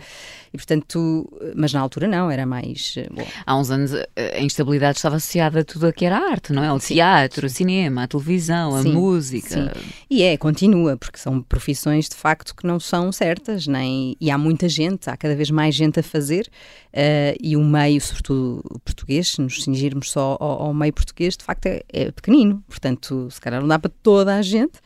[0.54, 2.96] e portanto, mas na altura não, era mais.
[2.98, 6.62] Uh, Há uns anos a instabilidade estava associada a tudo o que era arte, não
[6.62, 6.74] é?
[6.74, 9.72] O teatro, o cinema, a televisão, a música.
[10.10, 14.18] E é, continua, porque são profissões de facto que não são certas, nem.
[14.20, 16.50] E há muita gente, há cada vez mais gente a fazer,
[16.94, 21.36] uh, e o meio, sobretudo o português, se nos cingirmos só ao, ao meio português,
[21.36, 24.80] de facto é, é, pequenino, portanto, se calhar não dá para toda a gente,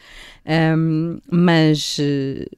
[0.78, 1.98] um, mas,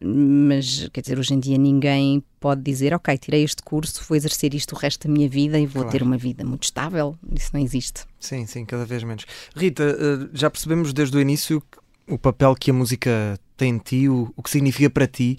[0.02, 4.54] mas, quer dizer, hoje em dia ninguém pode dizer, ok, tirei este curso, vou exercer
[4.54, 5.90] isto o resto da minha vida e vou claro.
[5.90, 8.06] ter uma vida muito estável, isso não existe.
[8.20, 9.26] Sim, sim, cada vez menos.
[9.56, 11.62] Rita, eh, já percebemos desde o início
[12.08, 15.38] o papel que a música tem em ti, o, o que significa para ti.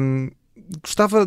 [0.00, 0.30] Um,
[0.82, 1.26] gostava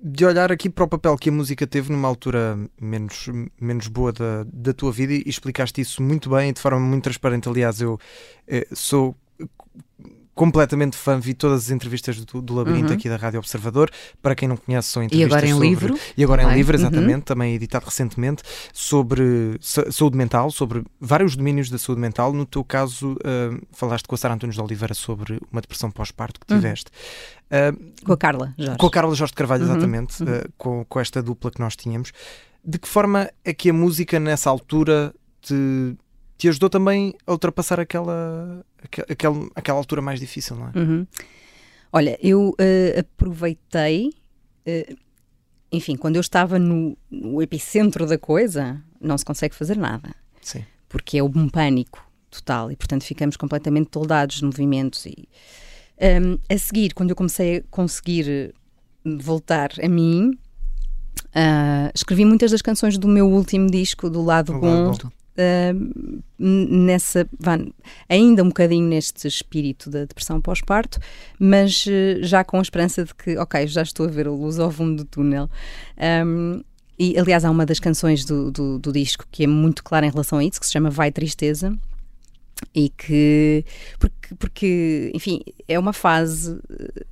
[0.00, 3.28] de olhar aqui para o papel que a música teve numa altura menos,
[3.60, 7.04] menos boa da, da tua vida e explicaste isso muito bem e de forma muito
[7.04, 7.48] transparente.
[7.48, 7.98] Aliás, eu
[8.46, 9.16] eh, sou
[10.38, 12.94] completamente fã, vi todas as entrevistas do, do Labirinto uhum.
[12.94, 13.90] aqui da Rádio Observador.
[14.22, 15.32] Para quem não conhece, são entrevistas.
[15.32, 15.98] E agora em sobre, livro?
[16.16, 17.20] E agora em livro, exatamente, uhum.
[17.22, 22.32] também editado recentemente, sobre saúde mental, sobre vários domínios da saúde mental.
[22.32, 26.38] No teu caso, uh, falaste com a Sara Antunes de Oliveira sobre uma depressão pós-parto
[26.38, 26.60] que uhum.
[26.60, 26.92] tiveste.
[27.50, 27.74] Uhum.
[27.74, 28.78] Uh, com a Carla Jorge.
[28.78, 29.72] Com a Carla Jorge de Carvalho, uhum.
[29.72, 32.12] exatamente, uh, com, com esta dupla que nós tínhamos.
[32.64, 35.96] De que forma é que a música nessa altura te
[36.38, 38.64] te ajudou também a ultrapassar aquela,
[39.10, 40.78] aquela, aquela altura mais difícil, não é?
[40.78, 41.06] Uhum.
[41.92, 44.10] Olha, eu uh, aproveitei,
[44.66, 44.96] uh,
[45.72, 50.14] enfim, quando eu estava no, no, epicentro da coisa, não se consegue fazer nada.
[50.40, 50.64] Sim.
[50.88, 55.06] Porque é um pânico total e, portanto, ficamos completamente toldados de movimentos.
[55.06, 55.28] E,
[56.00, 58.54] um, ehm, a seguir, quando eu comecei a conseguir
[59.04, 60.38] voltar a mim,
[61.30, 64.90] uh, escrevi muitas das canções do meu último disco, do Lado o Bom.
[64.90, 67.28] Lado uh, nessa,
[68.08, 70.98] ainda um bocadinho neste espírito da depressão pós-parto,
[71.38, 74.58] mas uh, já com a esperança de que, ok, já estou a ver a luz
[74.58, 75.48] ao fundo do túnel.
[76.26, 76.62] Um,
[76.98, 80.10] e aliás, há uma das canções do, do, do, disco que é muito clara em
[80.10, 81.72] relação a isso, que se chama Vai Tristeza.
[82.74, 83.64] E que,
[84.00, 86.58] porque, porque enfim, é uma fase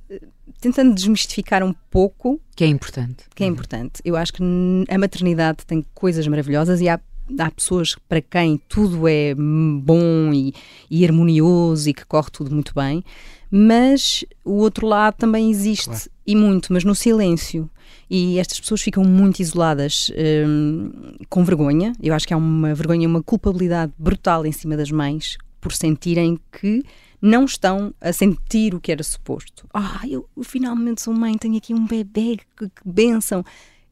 [0.09, 0.21] eh,
[0.59, 2.41] tentando desmistificar um pouco.
[2.53, 3.23] Que é importante.
[3.33, 4.01] Que é importante.
[4.03, 4.43] Eu acho que
[4.89, 6.99] a maternidade tem coisas maravilhosas e há
[7.39, 10.53] há pessoas para quem tudo é bom e,
[10.89, 13.03] e, harmonioso e que corre tudo muito bem,
[13.49, 16.09] mas o outro lado também existe claro.
[16.25, 17.69] e muito, mas no silêncio.
[18.09, 20.11] E estas pessoas ficam muito isoladas,
[20.47, 20.91] hum,
[21.29, 21.93] com vergonha.
[22.01, 26.39] Eu acho que há uma vergonha, uma culpabilidade brutal em cima das mães por sentirem
[26.51, 26.83] que
[27.21, 29.67] não estão a sentir o que era suposto.
[29.73, 33.43] Ah, eu, eu finalmente sou mãe, tenho aqui um bebê, que, que benção.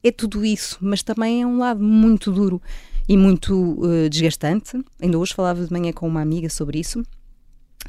[0.04, 2.62] É tudo isso, mas também é um lado muito duro
[3.08, 4.80] e muito uh, desgastante.
[5.02, 7.04] Ainda hoje falava de manhã com uma amiga sobre isso.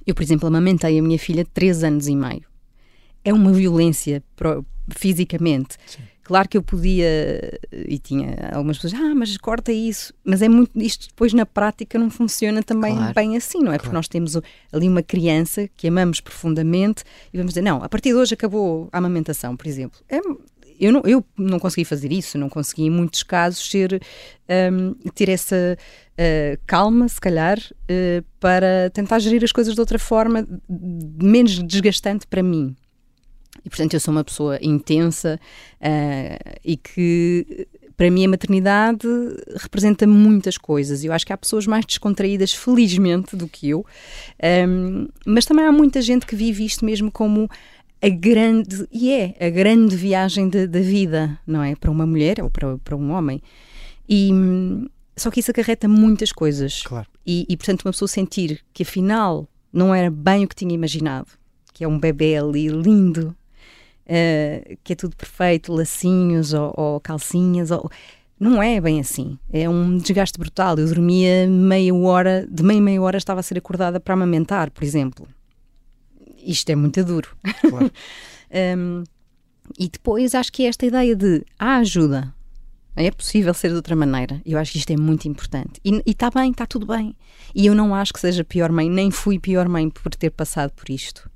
[0.06, 2.44] Eu, por exemplo, amamentei a minha filha de 3 anos e meio.
[3.24, 5.76] É uma violência pro, fisicamente.
[5.86, 6.02] Sim.
[6.26, 10.12] Claro que eu podia, e tinha algumas pessoas, ah, mas corta isso.
[10.24, 13.14] Mas é muito, isto depois na prática não funciona também claro.
[13.14, 13.78] bem assim, não é?
[13.78, 13.82] Claro.
[13.82, 14.36] Porque nós temos
[14.72, 18.88] ali uma criança que amamos profundamente e vamos dizer, não, a partir de hoje acabou
[18.90, 20.00] a amamentação, por exemplo.
[20.08, 20.18] É,
[20.80, 24.00] eu, não, eu não consegui fazer isso, não consegui em muitos casos ser,
[24.72, 29.98] um, ter essa uh, calma, se calhar, uh, para tentar gerir as coisas de outra
[29.98, 32.74] forma, menos desgastante para mim.
[33.64, 35.40] E, portanto, eu sou uma pessoa intensa
[35.80, 39.08] uh, e que, para mim, a maternidade
[39.56, 41.02] representa muitas coisas.
[41.02, 43.84] Eu acho que há pessoas mais descontraídas, felizmente, do que eu,
[44.68, 47.48] um, mas também há muita gente que vive isto mesmo como
[48.00, 51.74] a grande, e é a grande viagem da vida, não é?
[51.74, 53.42] Para uma mulher ou para, para um homem.
[54.08, 54.30] E,
[55.16, 56.82] só que isso acarreta muitas coisas.
[56.82, 57.08] Claro.
[57.26, 61.28] E, e, portanto, uma pessoa sentir que afinal não era bem o que tinha imaginado,
[61.72, 63.34] que é um bebê ali lindo,
[64.06, 67.90] uh, que é tudo perfeito, lacinhos ou, ou calcinhas, ou...
[68.38, 69.38] não é bem assim.
[69.50, 70.78] É um desgaste brutal.
[70.78, 74.84] Eu dormia meia hora, de meia meia hora estava a ser acordada para amamentar, por
[74.84, 75.26] exemplo.
[76.46, 77.28] Isto é muito duro.
[77.60, 77.90] Claro.
[78.78, 79.04] um,
[79.78, 82.32] e depois acho que é esta ideia de há ajuda.
[82.94, 84.40] É possível ser de outra maneira.
[84.46, 85.80] Eu acho que isto é muito importante.
[85.84, 87.14] E está bem, está tudo bem.
[87.54, 90.70] E eu não acho que seja pior mãe, nem fui pior mãe por ter passado
[90.70, 91.28] por isto.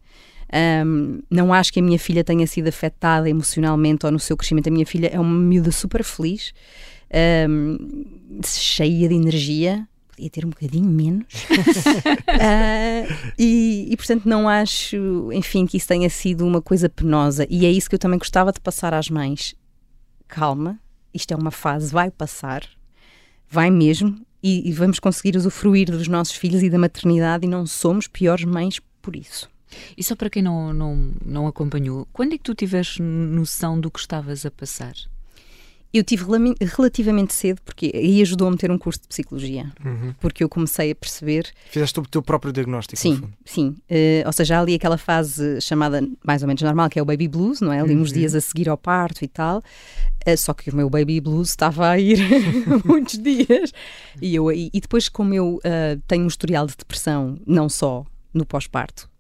[0.52, 4.68] Um, não acho que a minha filha tenha sido afetada emocionalmente ou no seu crescimento.
[4.68, 6.52] A minha filha é uma miúda super feliz,
[7.48, 9.86] um, cheia de energia.
[10.20, 11.24] Podia ter um bocadinho menos.
[11.34, 13.06] uh,
[13.38, 17.46] e, e, portanto, não acho, enfim, que isso tenha sido uma coisa penosa.
[17.48, 19.54] E é isso que eu também gostava de passar às mães.
[20.28, 20.78] Calma,
[21.14, 22.68] isto é uma fase, vai passar,
[23.48, 24.20] vai mesmo.
[24.42, 28.44] E, e vamos conseguir usufruir dos nossos filhos e da maternidade, e não somos piores
[28.44, 29.48] mães por isso.
[29.96, 33.90] E só para quem não, não, não acompanhou, quando é que tu tiveste noção do
[33.90, 34.94] que estavas a passar?
[35.92, 36.24] Eu tive
[36.76, 40.14] relativamente cedo, porque aí ajudou-me a ter um curso de psicologia, uhum.
[40.20, 41.50] porque eu comecei a perceber.
[41.68, 42.96] Fizeste o teu próprio diagnóstico?
[42.96, 43.76] Sim, sim.
[43.90, 47.26] Uh, ou seja, ali aquela fase chamada mais ou menos normal, que é o baby
[47.26, 47.80] blues, não é?
[47.80, 48.02] Ali uhum.
[48.02, 49.64] uns dias a seguir ao parto e tal.
[50.24, 52.20] Uh, só que o meu baby blues estava a ir
[52.84, 53.72] muitos dias.
[54.22, 58.06] E, eu, e, e depois, como eu uh, tenho um historial de depressão, não só
[58.32, 59.10] no pós-parto,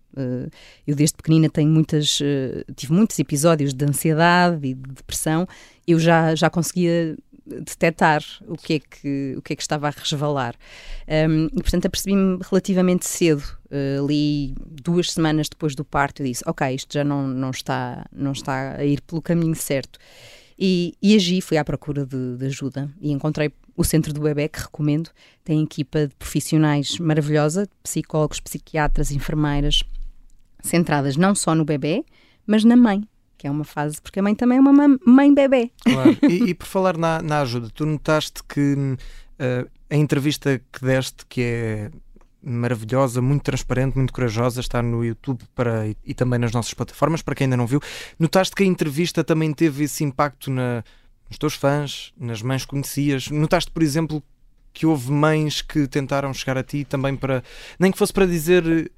[0.86, 2.18] eu desde pequenina tenho muitas,
[2.74, 5.46] tive muitos episódios de ansiedade e de depressão.
[5.90, 9.90] Eu já, já conseguia detectar o que é que, o que, é que estava a
[9.90, 10.54] resvalar.
[11.08, 16.44] Um, e, portanto, apercebi-me relativamente cedo, uh, ali duas semanas depois do parto, eu disse,
[16.46, 19.98] ok, isto já não, não, está, não está a ir pelo caminho certo.
[20.58, 24.46] E, e agi, fui à procura de, de, ajuda e encontrei o Centro do Bebé,
[24.46, 25.10] que recomendo.
[25.42, 29.82] Tem equipa de profissionais maravilhosa, psicólogos, psiquiatras, enfermeiras,
[30.62, 32.04] centradas não só no bebê,
[32.46, 33.02] mas na mãe,
[33.40, 35.70] que é uma fase, porque a mãe também é uma mãe-bebê.
[35.82, 36.10] Claro.
[36.28, 41.24] E, e, por falar na, na, ajuda, tu notaste que uh, a entrevista que deste,
[41.26, 41.90] que é
[42.42, 47.22] maravilhosa, muito transparente, muito corajosa, está no YouTube para, e, e, também nas nossas plataformas,
[47.22, 47.80] para quem ainda não viu.
[48.18, 50.84] Notaste que a entrevista também teve esse impacto na,
[51.28, 53.30] nos teus fãs, nas mães que conhecias?
[53.30, 54.22] Notaste, por exemplo,
[54.70, 57.42] que houve mães que tentaram chegar a ti também para,
[57.78, 58.92] nem que fosse para dizer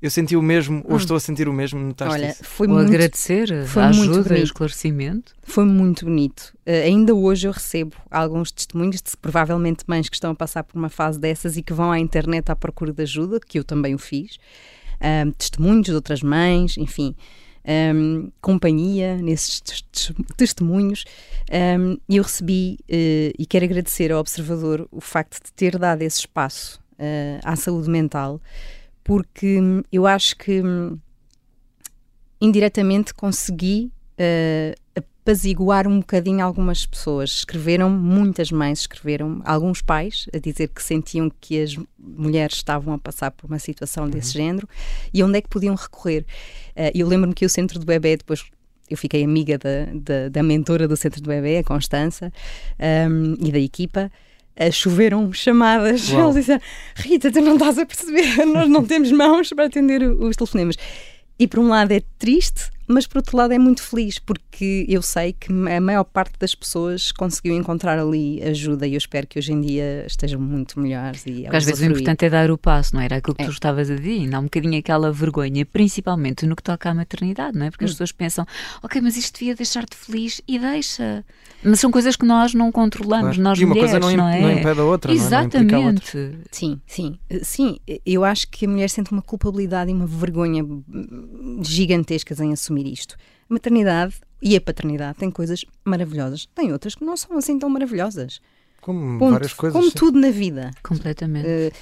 [0.00, 0.96] eu senti o mesmo, ou hum.
[0.96, 2.44] estou a sentir o mesmo, notaste Olha, isso?
[2.44, 5.34] foi muito, agradecer foi a ajuda e o esclarecimento.
[5.42, 6.54] Foi muito bonito.
[6.66, 10.78] Uh, ainda hoje eu recebo alguns testemunhos de provavelmente mães que estão a passar por
[10.78, 13.94] uma fase dessas e que vão à internet à procura de ajuda, que eu também
[13.94, 14.36] o fiz.
[15.00, 17.16] Uh, testemunhos de outras mães, enfim.
[17.94, 19.60] Um, companhia nesses
[20.38, 21.04] testemunhos
[21.78, 26.00] um, e eu recebi uh, e quero agradecer ao observador o facto de ter dado
[26.00, 28.40] esse espaço uh, à saúde mental
[29.08, 29.58] porque
[29.90, 30.62] eu acho que
[32.38, 33.90] indiretamente consegui
[34.20, 37.30] uh, apaziguar um bocadinho algumas pessoas.
[37.30, 42.98] Escreveram, muitas mães escreveram, alguns pais, a dizer que sentiam que as mulheres estavam a
[42.98, 44.10] passar por uma situação uhum.
[44.10, 44.68] desse género
[45.12, 46.26] e onde é que podiam recorrer.
[46.76, 48.44] Uh, eu lembro-me que o Centro do Bebê, depois
[48.90, 52.30] eu fiquei amiga da, da, da mentora do Centro do Bebê, a Constança,
[53.10, 54.12] um, e da equipa
[54.70, 56.10] choveram chamadas.
[56.10, 56.24] Uau.
[56.24, 56.60] Eles disseram:
[56.96, 60.76] Rita, tu não estás a perceber, nós não temos mãos para atender os telefonemas.
[61.38, 65.02] E por um lado é triste, mas por outro lado é muito feliz porque eu
[65.02, 69.38] sei que a maior parte das pessoas conseguiu encontrar ali ajuda e eu espero que
[69.38, 71.24] hoje em dia estejam muito melhores.
[71.26, 73.46] E às vezes o importante é dar o passo, não era aquilo que é.
[73.46, 76.94] tu estavas a dizer, ainda há um bocadinho aquela vergonha, principalmente no que toca à
[76.94, 77.70] maternidade, não é?
[77.70, 77.86] Porque hum.
[77.86, 78.46] as pessoas pensam,
[78.82, 81.24] ok, mas isto devia deixar-te feliz e deixa.
[81.62, 83.42] Mas são coisas que nós não controlamos, claro.
[83.42, 84.40] nós e uma mulheres, coisa não, não, é?
[84.40, 85.72] não impede a outra, Exatamente.
[85.72, 87.78] Não, não sim, sim, sim.
[88.06, 90.64] Eu acho que a mulher sente uma culpabilidade e uma vergonha
[91.62, 93.16] gigantescas em assumir isto.
[93.48, 97.68] A maternidade e a paternidade têm coisas maravilhosas, tem outras que não são assim tão
[97.68, 98.40] maravilhosas.
[98.80, 99.32] Como Ponto.
[99.32, 99.76] várias coisas.
[99.76, 99.96] Como sim.
[99.96, 100.70] tudo na vida.
[100.82, 101.46] Completamente.
[101.46, 101.72] Uh,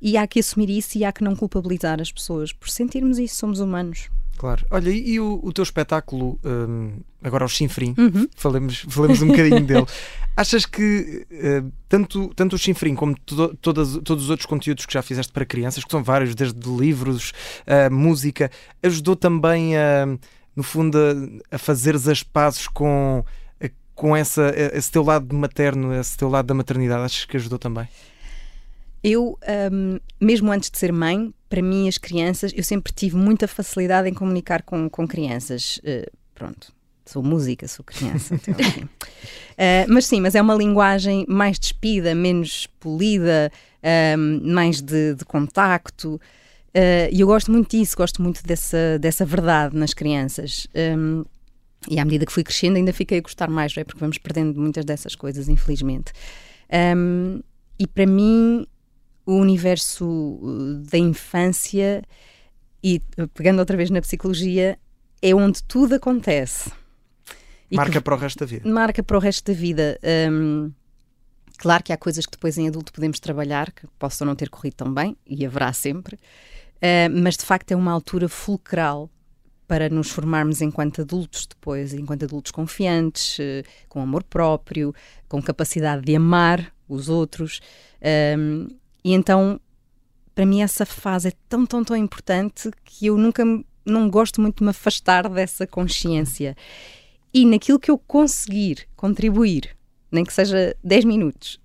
[0.00, 3.36] e há que assumir isso e há que não culpabilizar as pessoas por sentirmos isso,
[3.36, 4.10] somos humanos.
[4.36, 4.66] Claro.
[4.70, 8.26] Olha, e o, o teu espetáculo, um, agora o Chinfrim, uhum.
[8.34, 9.86] falemos, falemos um bocadinho dele.
[10.36, 14.92] Achas que uh, tanto, tanto o Chinfrim como to, todas, todos os outros conteúdos que
[14.92, 17.32] já fizeste para crianças, que são vários, desde livros,
[17.66, 18.50] uh, música,
[18.82, 20.06] ajudou também a,
[20.54, 20.98] no fundo,
[21.50, 23.24] a, a fazeres as pazes com,
[23.94, 27.04] com essa, esse teu lado materno, esse teu lado da maternidade?
[27.04, 27.88] Achas que ajudou também?
[29.02, 29.36] Eu,
[29.72, 34.08] um, mesmo antes de ser mãe, para mim, as crianças, eu sempre tive muita facilidade
[34.08, 35.78] em comunicar com, com crianças.
[35.78, 36.72] Uh, pronto,
[37.04, 38.34] sou música, sou criança.
[38.34, 43.50] então, uh, mas sim, mas é uma linguagem mais despida, menos polida,
[44.16, 46.20] um, mais de, de contacto.
[46.74, 50.66] Uh, e eu gosto muito disso, gosto muito dessa, dessa verdade nas crianças.
[50.74, 51.24] Um,
[51.88, 53.84] e à medida que fui crescendo, ainda fiquei a gostar mais, não é?
[53.84, 56.12] Porque vamos perdendo muitas dessas coisas, infelizmente.
[56.96, 57.40] Um,
[57.78, 58.66] e para mim,
[59.26, 62.02] o universo uh, da infância
[62.82, 64.78] e uh, pegando outra vez na psicologia
[65.20, 66.70] é onde tudo acontece.
[67.70, 68.68] Marca para o resto da vida.
[68.68, 69.98] Marca para o resto da vida.
[70.30, 70.70] Um,
[71.56, 74.74] claro que há coisas que depois em adulto podemos trabalhar, que possam não ter corrido
[74.74, 76.18] tão bem, e haverá sempre,
[76.82, 79.10] uh, mas de facto é uma altura fulcral
[79.66, 84.94] para nos formarmos enquanto adultos depois, enquanto adultos confiantes, uh, com amor próprio,
[85.28, 87.60] com capacidade de amar os outros.
[88.36, 88.68] Um,
[89.04, 89.60] e então,
[90.34, 93.44] para mim, essa fase é tão, tão, tão importante que eu nunca
[93.84, 96.56] não gosto muito de me afastar dessa consciência.
[97.32, 99.76] E naquilo que eu conseguir contribuir,
[100.12, 101.60] nem que seja 10 minutos,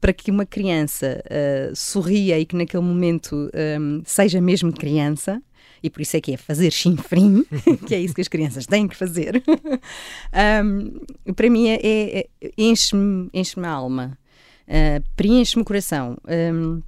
[0.00, 5.42] para que uma criança uh, sorria e que naquele momento um, seja mesmo criança,
[5.82, 7.44] e por isso é que é fazer chinfrim,
[7.88, 9.42] que é isso que as crianças têm que fazer,
[10.64, 11.00] um,
[11.34, 14.18] para mim é, é, é enche-me enche a alma
[14.70, 16.16] uh, preenche-me o coração.
[16.28, 16.82] Um,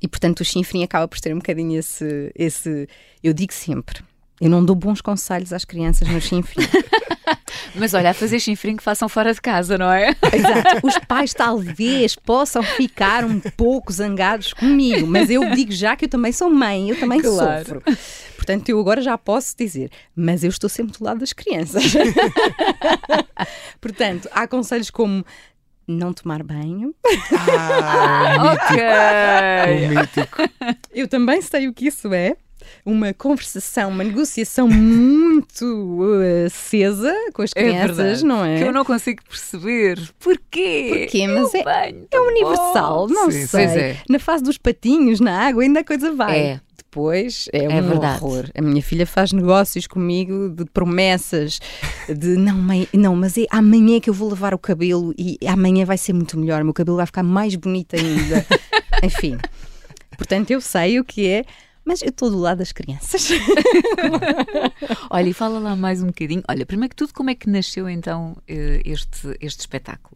[0.00, 2.88] e portanto o chinfrim acaba por ter um bocadinho esse, esse.
[3.22, 4.02] Eu digo sempre,
[4.40, 6.64] eu não dou bons conselhos às crianças no chinfrim.
[7.74, 10.10] Mas olha, a fazer chinfrim que façam fora de casa, não é?
[10.32, 10.80] Exato.
[10.86, 16.08] Os pais talvez possam ficar um pouco zangados comigo, mas eu digo já que eu
[16.08, 17.64] também sou mãe, eu também claro.
[17.64, 17.82] sofro.
[18.36, 21.84] Portanto, eu agora já posso dizer, mas eu estou sempre do lado das crianças.
[23.80, 25.24] Portanto, há conselhos como
[25.86, 26.94] não tomar banho.
[27.32, 29.88] Ah, ok.
[29.88, 30.42] mítico.
[30.92, 32.36] Eu também sei o que isso é.
[32.84, 38.58] Uma conversação, uma negociação muito uh, acesa com as é crianças, é não é?
[38.58, 40.00] Que eu não consigo perceber.
[40.18, 41.06] Porquê?
[41.06, 41.28] Porquê?
[41.28, 43.64] Mas é, é universal, não sim, sei.
[43.64, 43.96] É.
[44.08, 46.38] Na fase dos patinhos, na água, ainda a coisa vai.
[46.38, 48.22] É depois é, é um verdade.
[48.24, 48.50] horror.
[48.52, 51.60] A minha filha faz negócios comigo de promessas,
[52.08, 55.84] de não, mãe, não, mas é amanhã que eu vou lavar o cabelo e amanhã
[55.84, 58.44] vai ser muito melhor, o meu cabelo vai ficar mais bonito ainda.
[59.04, 59.38] Enfim.
[60.16, 61.44] Portanto, eu sei o que é.
[61.84, 63.28] Mas eu estou do lado das crianças.
[65.10, 66.42] Olha, e fala lá mais um bocadinho.
[66.48, 70.14] Olha, primeiro que tudo, como é que nasceu então eh, este, este espetáculo?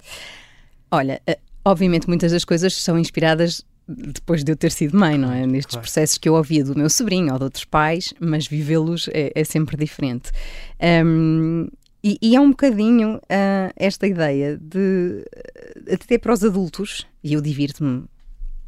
[0.91, 5.33] Olha, eh, obviamente muitas das coisas são inspiradas depois de eu ter sido mãe, não
[5.33, 5.47] é?
[5.47, 5.83] Nestes claro.
[5.83, 9.45] processos que eu ouvia do meu sobrinho ou de outros pais, mas vivê-los é, é,
[9.45, 10.31] sempre diferente.
[11.05, 11.69] Um,
[12.03, 15.25] e, e, é um bocadinho uh, esta ideia de
[15.91, 18.05] até para os adultos, e eu divirto-me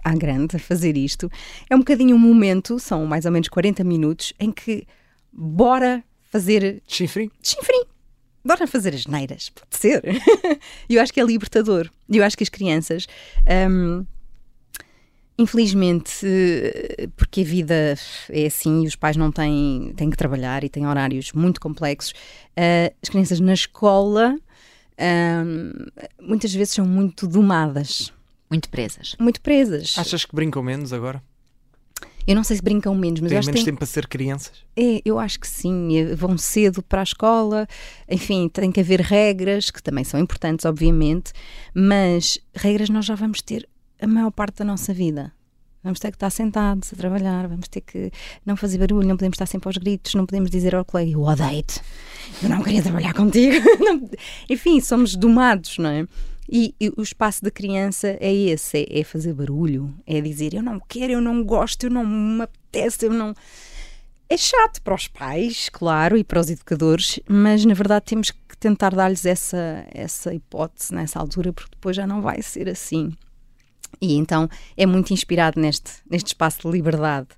[0.07, 1.29] à grande a fazer isto,
[1.69, 4.87] é um bocadinho um momento, são mais ou menos 40 minutos, em que
[5.33, 6.81] bora fazer.
[6.87, 7.29] Chinfrim?
[7.43, 7.83] Chinfrim!
[8.45, 10.03] Bora fazer as neiras, pode ser.
[10.89, 11.91] Eu acho que é libertador.
[12.09, 13.09] Eu acho que as crianças.
[13.69, 14.07] Um,
[15.39, 16.27] Infelizmente,
[17.15, 17.95] porque a vida
[18.31, 22.13] é assim e os pais não têm, têm que trabalhar e têm horários muito complexos,
[22.57, 28.15] uh, as crianças na escola uh, muitas vezes são muito domadas.
[28.51, 29.17] Muito presas.
[29.19, 29.95] Muito presas.
[29.99, 31.23] Achas que brincam menos agora?
[32.27, 34.65] Eu não sei se brincam menos, mas Têm acho menos que tempo para ser crianças?
[34.77, 36.13] É, eu acho que sim.
[36.17, 37.69] Vão cedo para a escola,
[38.09, 41.33] enfim, tem que haver regras, que também são importantes, obviamente,
[41.73, 43.69] mas regras nós já vamos ter
[44.01, 45.33] a maior parte da nossa vida.
[45.85, 48.11] Vamos ter que estar sentados a trabalhar, vamos ter que
[48.45, 51.23] não fazer barulho, não podemos estar sempre aos gritos, não podemos dizer ao colega, eu
[51.23, 51.81] odeio-te,
[52.43, 53.65] eu não queria trabalhar contigo.
[54.51, 56.09] Enfim, somos domados, não é?
[56.49, 60.63] E, e, o espaço da criança é esse: é, é, fazer barulho, é dizer eu
[60.63, 63.35] não quero, eu não gosto, eu não me apetece, eu não.
[64.29, 68.57] É chato para os pais, claro, e para os educadores, mas na verdade temos que
[68.59, 73.13] tentar dar-lhes essa, essa hipótese nessa altura, porque depois já não vai ser assim.
[74.01, 77.29] E então é muito inspirado neste, neste espaço de liberdade.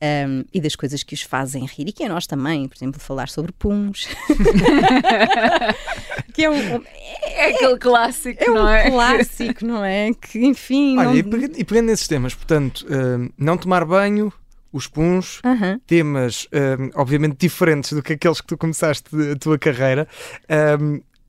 [0.00, 3.00] Um, e das coisas que os fazem rir, e que a nós também, por exemplo,
[3.00, 4.06] falar sobre puns.
[6.32, 6.82] que é, um,
[7.22, 8.90] é, aquele clássico, é não um é?
[8.90, 10.12] clássico, não é?
[10.14, 10.96] Que, enfim.
[10.98, 11.16] Olha, não...
[11.56, 14.32] e, pegando, nesses temas, portanto, uh, não tomar banho,
[14.72, 15.80] os puns, uh -huh.
[15.84, 20.06] temas uh, obviamente diferentes do que aqueles que tu começaste a tua carreira.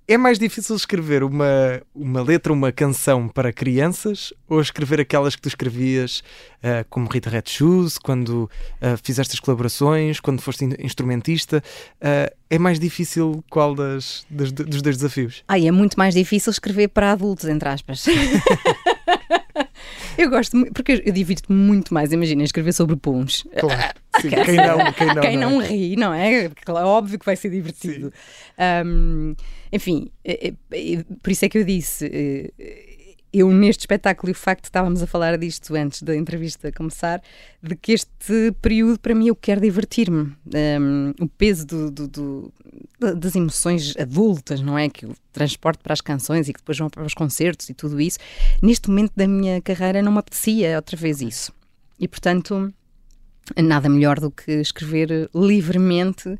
[0.09, 5.41] É mais difícil escrever uma, uma letra, uma canção para crianças ou escrever aquelas que
[5.43, 6.23] tu escrevias
[6.63, 8.49] uh, como Rita Red Shoes, quando
[8.81, 11.63] uh, fizeste as colaborações, quando foste instrumentista?
[12.01, 15.43] Uh, é mais difícil qual das, das, dos dois desafios?
[15.47, 18.03] Ai, é muito mais difícil escrever para adultos, entre aspas.
[20.19, 23.45] eu gosto muito, porque eu divirto-me muito mais, imagina, escrever sobre puns.
[23.57, 23.99] Claro.
[24.21, 25.67] Sim, quem não, quem não, quem não, não é?
[25.67, 26.45] ri, não é?
[26.45, 28.11] é óbvio que vai ser divertido.
[28.85, 29.33] Um,
[29.71, 32.51] enfim, é, é, por isso é que eu disse.
[33.31, 37.21] Eu, neste espetáculo, e o facto estávamos a falar disto antes da entrevista começar,
[37.61, 40.35] de que este período, para mim, eu quero divertir-me.
[40.81, 42.53] Um, o peso do, do, do,
[43.15, 44.89] das emoções adultas, não é?
[44.89, 48.01] Que o transporte para as canções e que depois vão para os concertos e tudo
[48.01, 48.17] isso.
[48.63, 51.53] Neste momento da minha carreira, não me apetecia outra vez isso.
[51.99, 52.73] E, portanto,
[53.57, 56.37] nada melhor do que escrever livremente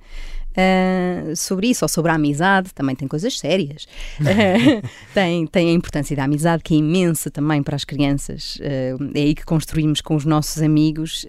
[0.52, 3.86] uh, sobre isso, ou sobre a amizade, também tem coisas sérias.
[4.20, 8.58] Uh, tem, tem a importância da amizade, que é imensa também para as crianças.
[8.58, 11.26] Uh, é aí que construímos com os nossos amigos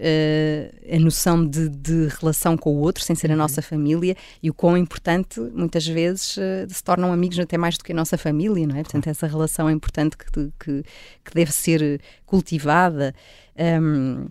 [0.91, 3.39] a noção de, de, relação com o outro, sem ser a uhum.
[3.39, 7.91] nossa família, e o quão importante, muitas vezes, se tornam amigos até mais do que
[7.91, 8.83] a nossa família, não é?
[8.83, 10.25] Portanto, essa relação é importante que,
[10.59, 10.83] que,
[11.23, 13.13] que deve ser cultivada.
[13.57, 14.27] Um,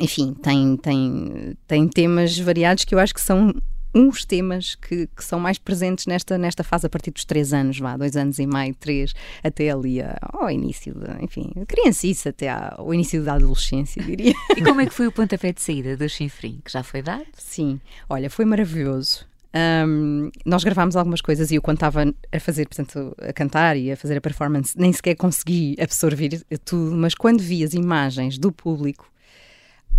[0.00, 3.52] enfim, tem, tem, tem temas variados que eu acho que são
[3.94, 7.78] uns temas que, que, são mais presentes nesta, nesta fase a partir dos três anos,
[7.78, 12.92] vá, dois anos e meio, três, até ali ao início, de, enfim, criancice até ao
[12.92, 14.34] início da adolescência, diria.
[14.56, 17.26] E como é que foi o pontapé de saída do Chinfrim, que já foi dado?
[17.36, 19.26] Sim, olha, foi maravilhoso.
[19.54, 23.90] Um, nós gravámos algumas coisas e eu quando estava a fazer, portanto, a cantar e
[23.90, 28.52] a fazer a performance, nem sequer consegui absorver tudo, mas quando vi as imagens do
[28.52, 29.10] público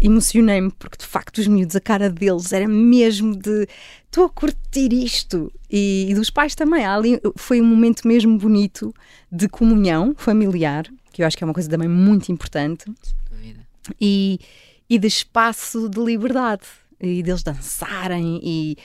[0.02, 3.68] emocionei-me porque de facto os miúdos, a cara deles era mesmo de
[4.06, 5.52] estou a curtir isto.
[5.70, 6.86] E, e, dos pais também.
[6.86, 8.94] Ali foi um momento mesmo bonito
[9.32, 12.86] de comunhão familiar, que eu acho que é uma coisa também muito importante,
[14.00, 14.40] e,
[14.90, 16.64] e de espaço de liberdade
[17.00, 18.78] e deles dançarem e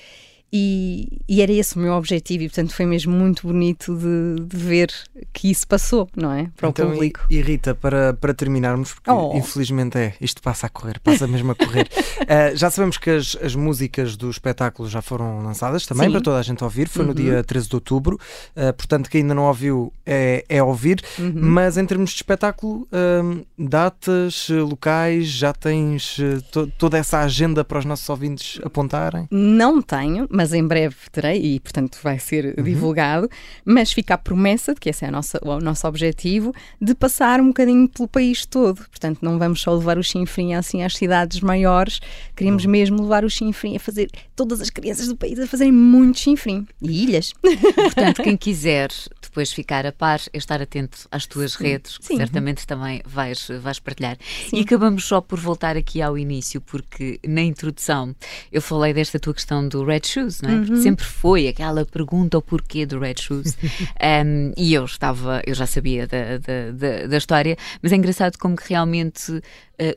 [0.56, 4.56] e, e, era esse o meu objetivo, e portanto foi mesmo muito bonito de, de
[4.56, 4.92] ver
[5.32, 6.48] que isso passou, não é?
[6.56, 7.26] Para então, o público.
[7.28, 9.36] E, e Rita, para, para terminarmos, porque oh.
[9.36, 11.88] infelizmente é, isto passa a correr, passa mesmo a correr.
[12.20, 16.12] uh, já sabemos que as, as músicas do espetáculo já foram lançadas também Sim.
[16.12, 17.08] para toda a gente ouvir, foi uhum.
[17.08, 21.32] no dia 13 de outubro, uh, portanto, quem ainda não ouviu é, é ouvir, uhum.
[21.34, 26.16] mas em termos de espetáculo, uh, datas, locais, já tens
[26.52, 29.26] to, toda essa agenda para os nossos ouvintes apontarem?
[29.32, 32.64] Não tenho, mas mas em breve terei e, portanto, vai ser uhum.
[32.64, 33.30] divulgado.
[33.64, 37.40] Mas fica a promessa de que esse é a nossa, o nosso objetivo de passar
[37.40, 38.84] um bocadinho pelo país todo.
[38.90, 41.98] Portanto, não vamos só levar o chinfrim assim às cidades maiores,
[42.36, 42.70] queremos uhum.
[42.70, 46.66] mesmo levar o chinfrim a fazer todas as crianças do país a fazerem muito chinfrim
[46.82, 47.32] e ilhas.
[47.74, 48.90] Portanto, quem quiser
[49.22, 51.64] depois ficar a par é estar atento às tuas Sim.
[51.64, 52.16] redes, que Sim.
[52.18, 54.18] certamente também vais, vais partilhar.
[54.50, 54.58] Sim.
[54.58, 58.14] E acabamos só por voltar aqui ao início, porque na introdução
[58.52, 60.54] eu falei desta tua questão do Red Shoes Shoes, não é?
[60.54, 60.82] Uhum.
[60.82, 63.56] sempre foi aquela pergunta o porquê do Red Shoes.
[64.26, 68.38] um, e eu estava, eu já sabia da, da, da, da história, mas é engraçado
[68.38, 69.42] como que realmente uh,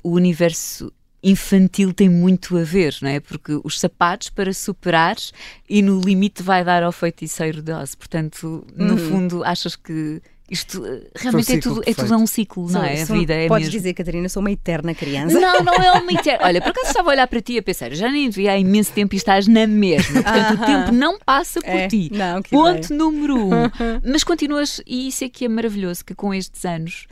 [0.03, 0.91] o universo
[1.23, 3.19] infantil tem muito a ver, não é?
[3.19, 5.15] Porque os sapatos para superar
[5.67, 7.95] e no limite vai dar ao feiticeiro de Oz.
[7.95, 8.97] Portanto, no uhum.
[8.97, 13.01] fundo, achas que isto eh, realmente um é, tudo, é tudo um ciclo, não é?
[13.01, 13.79] a vida é Podes mesmo.
[13.79, 15.37] dizer, Catarina, sou uma eterna criança.
[15.37, 16.45] Não, não é uma eterna.
[16.45, 18.91] Olha, por acaso estava a olhar para ti a pensar, já nem vi há imenso
[18.93, 20.23] tempo e estás na mesma.
[20.23, 20.63] Portanto, uh -huh.
[20.63, 22.09] o tempo não passa por é, ti.
[22.13, 23.49] Não, Ponto número um.
[24.09, 27.07] Mas continuas, e isso é que é maravilhoso, que com estes anos,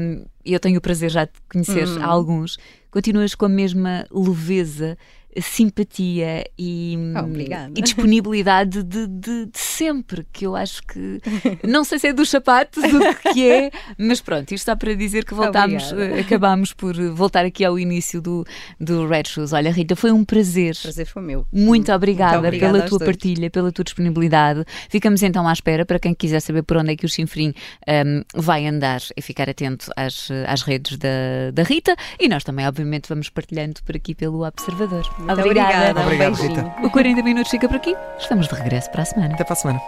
[0.00, 2.02] um, eu tenho o prazer já de conhecer hum.
[2.02, 2.56] alguns,
[2.90, 4.96] continuas com a mesma leveza
[5.40, 7.72] simpatia e, Obrigada.
[7.76, 11.20] e disponibilidade de, de, de, sempre, que eu acho que
[11.66, 15.24] não sei se é dos sapatos o que é, mas pronto, isto está para dizer
[15.24, 16.20] que voltámos, Obrigada.
[16.20, 18.44] acabámos por voltar aqui ao início do,
[18.78, 19.52] do Red Shoes.
[19.52, 20.74] Olha, Rita, foi um prazer.
[20.78, 21.46] O prazer foi meu.
[21.52, 24.64] Muito obrigada, Muito obrigada pela tua partilha, pela tua disponibilidade.
[24.88, 27.54] Ficamos então à espera para quem quiser saber por onde é que o Chinfrim
[27.88, 31.94] um, vai andar e ficar atento às, às redes da, da Rita.
[32.18, 35.04] E nós também, obviamente, vamos partilhando por aqui pelo Observador.
[35.20, 36.00] Muito obrigada.
[36.00, 36.64] Obrigado, um beijinho.
[36.64, 36.86] Rita.
[36.86, 37.94] O 40 Minutos fica por aqui.
[38.18, 39.34] Estamos de regresso para a semana.
[39.34, 39.80] Até para a semana.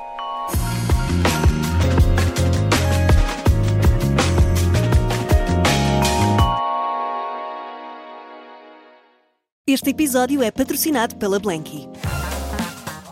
[9.67, 11.89] Este episódio é patrocinado pela Blanky.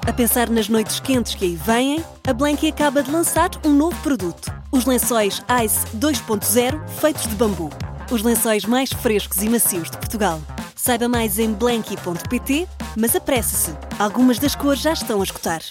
[0.07, 3.97] A pensar nas noites quentes que aí vêm, a Blanky acaba de lançar um novo
[4.03, 7.71] produto: os lençóis Ice 2.0 feitos de bambu.
[8.11, 10.41] Os lençóis mais frescos e macios de Portugal.
[10.75, 15.63] Saiba mais em blanky.pt, mas apresse-se, algumas das cores já estão a escutar.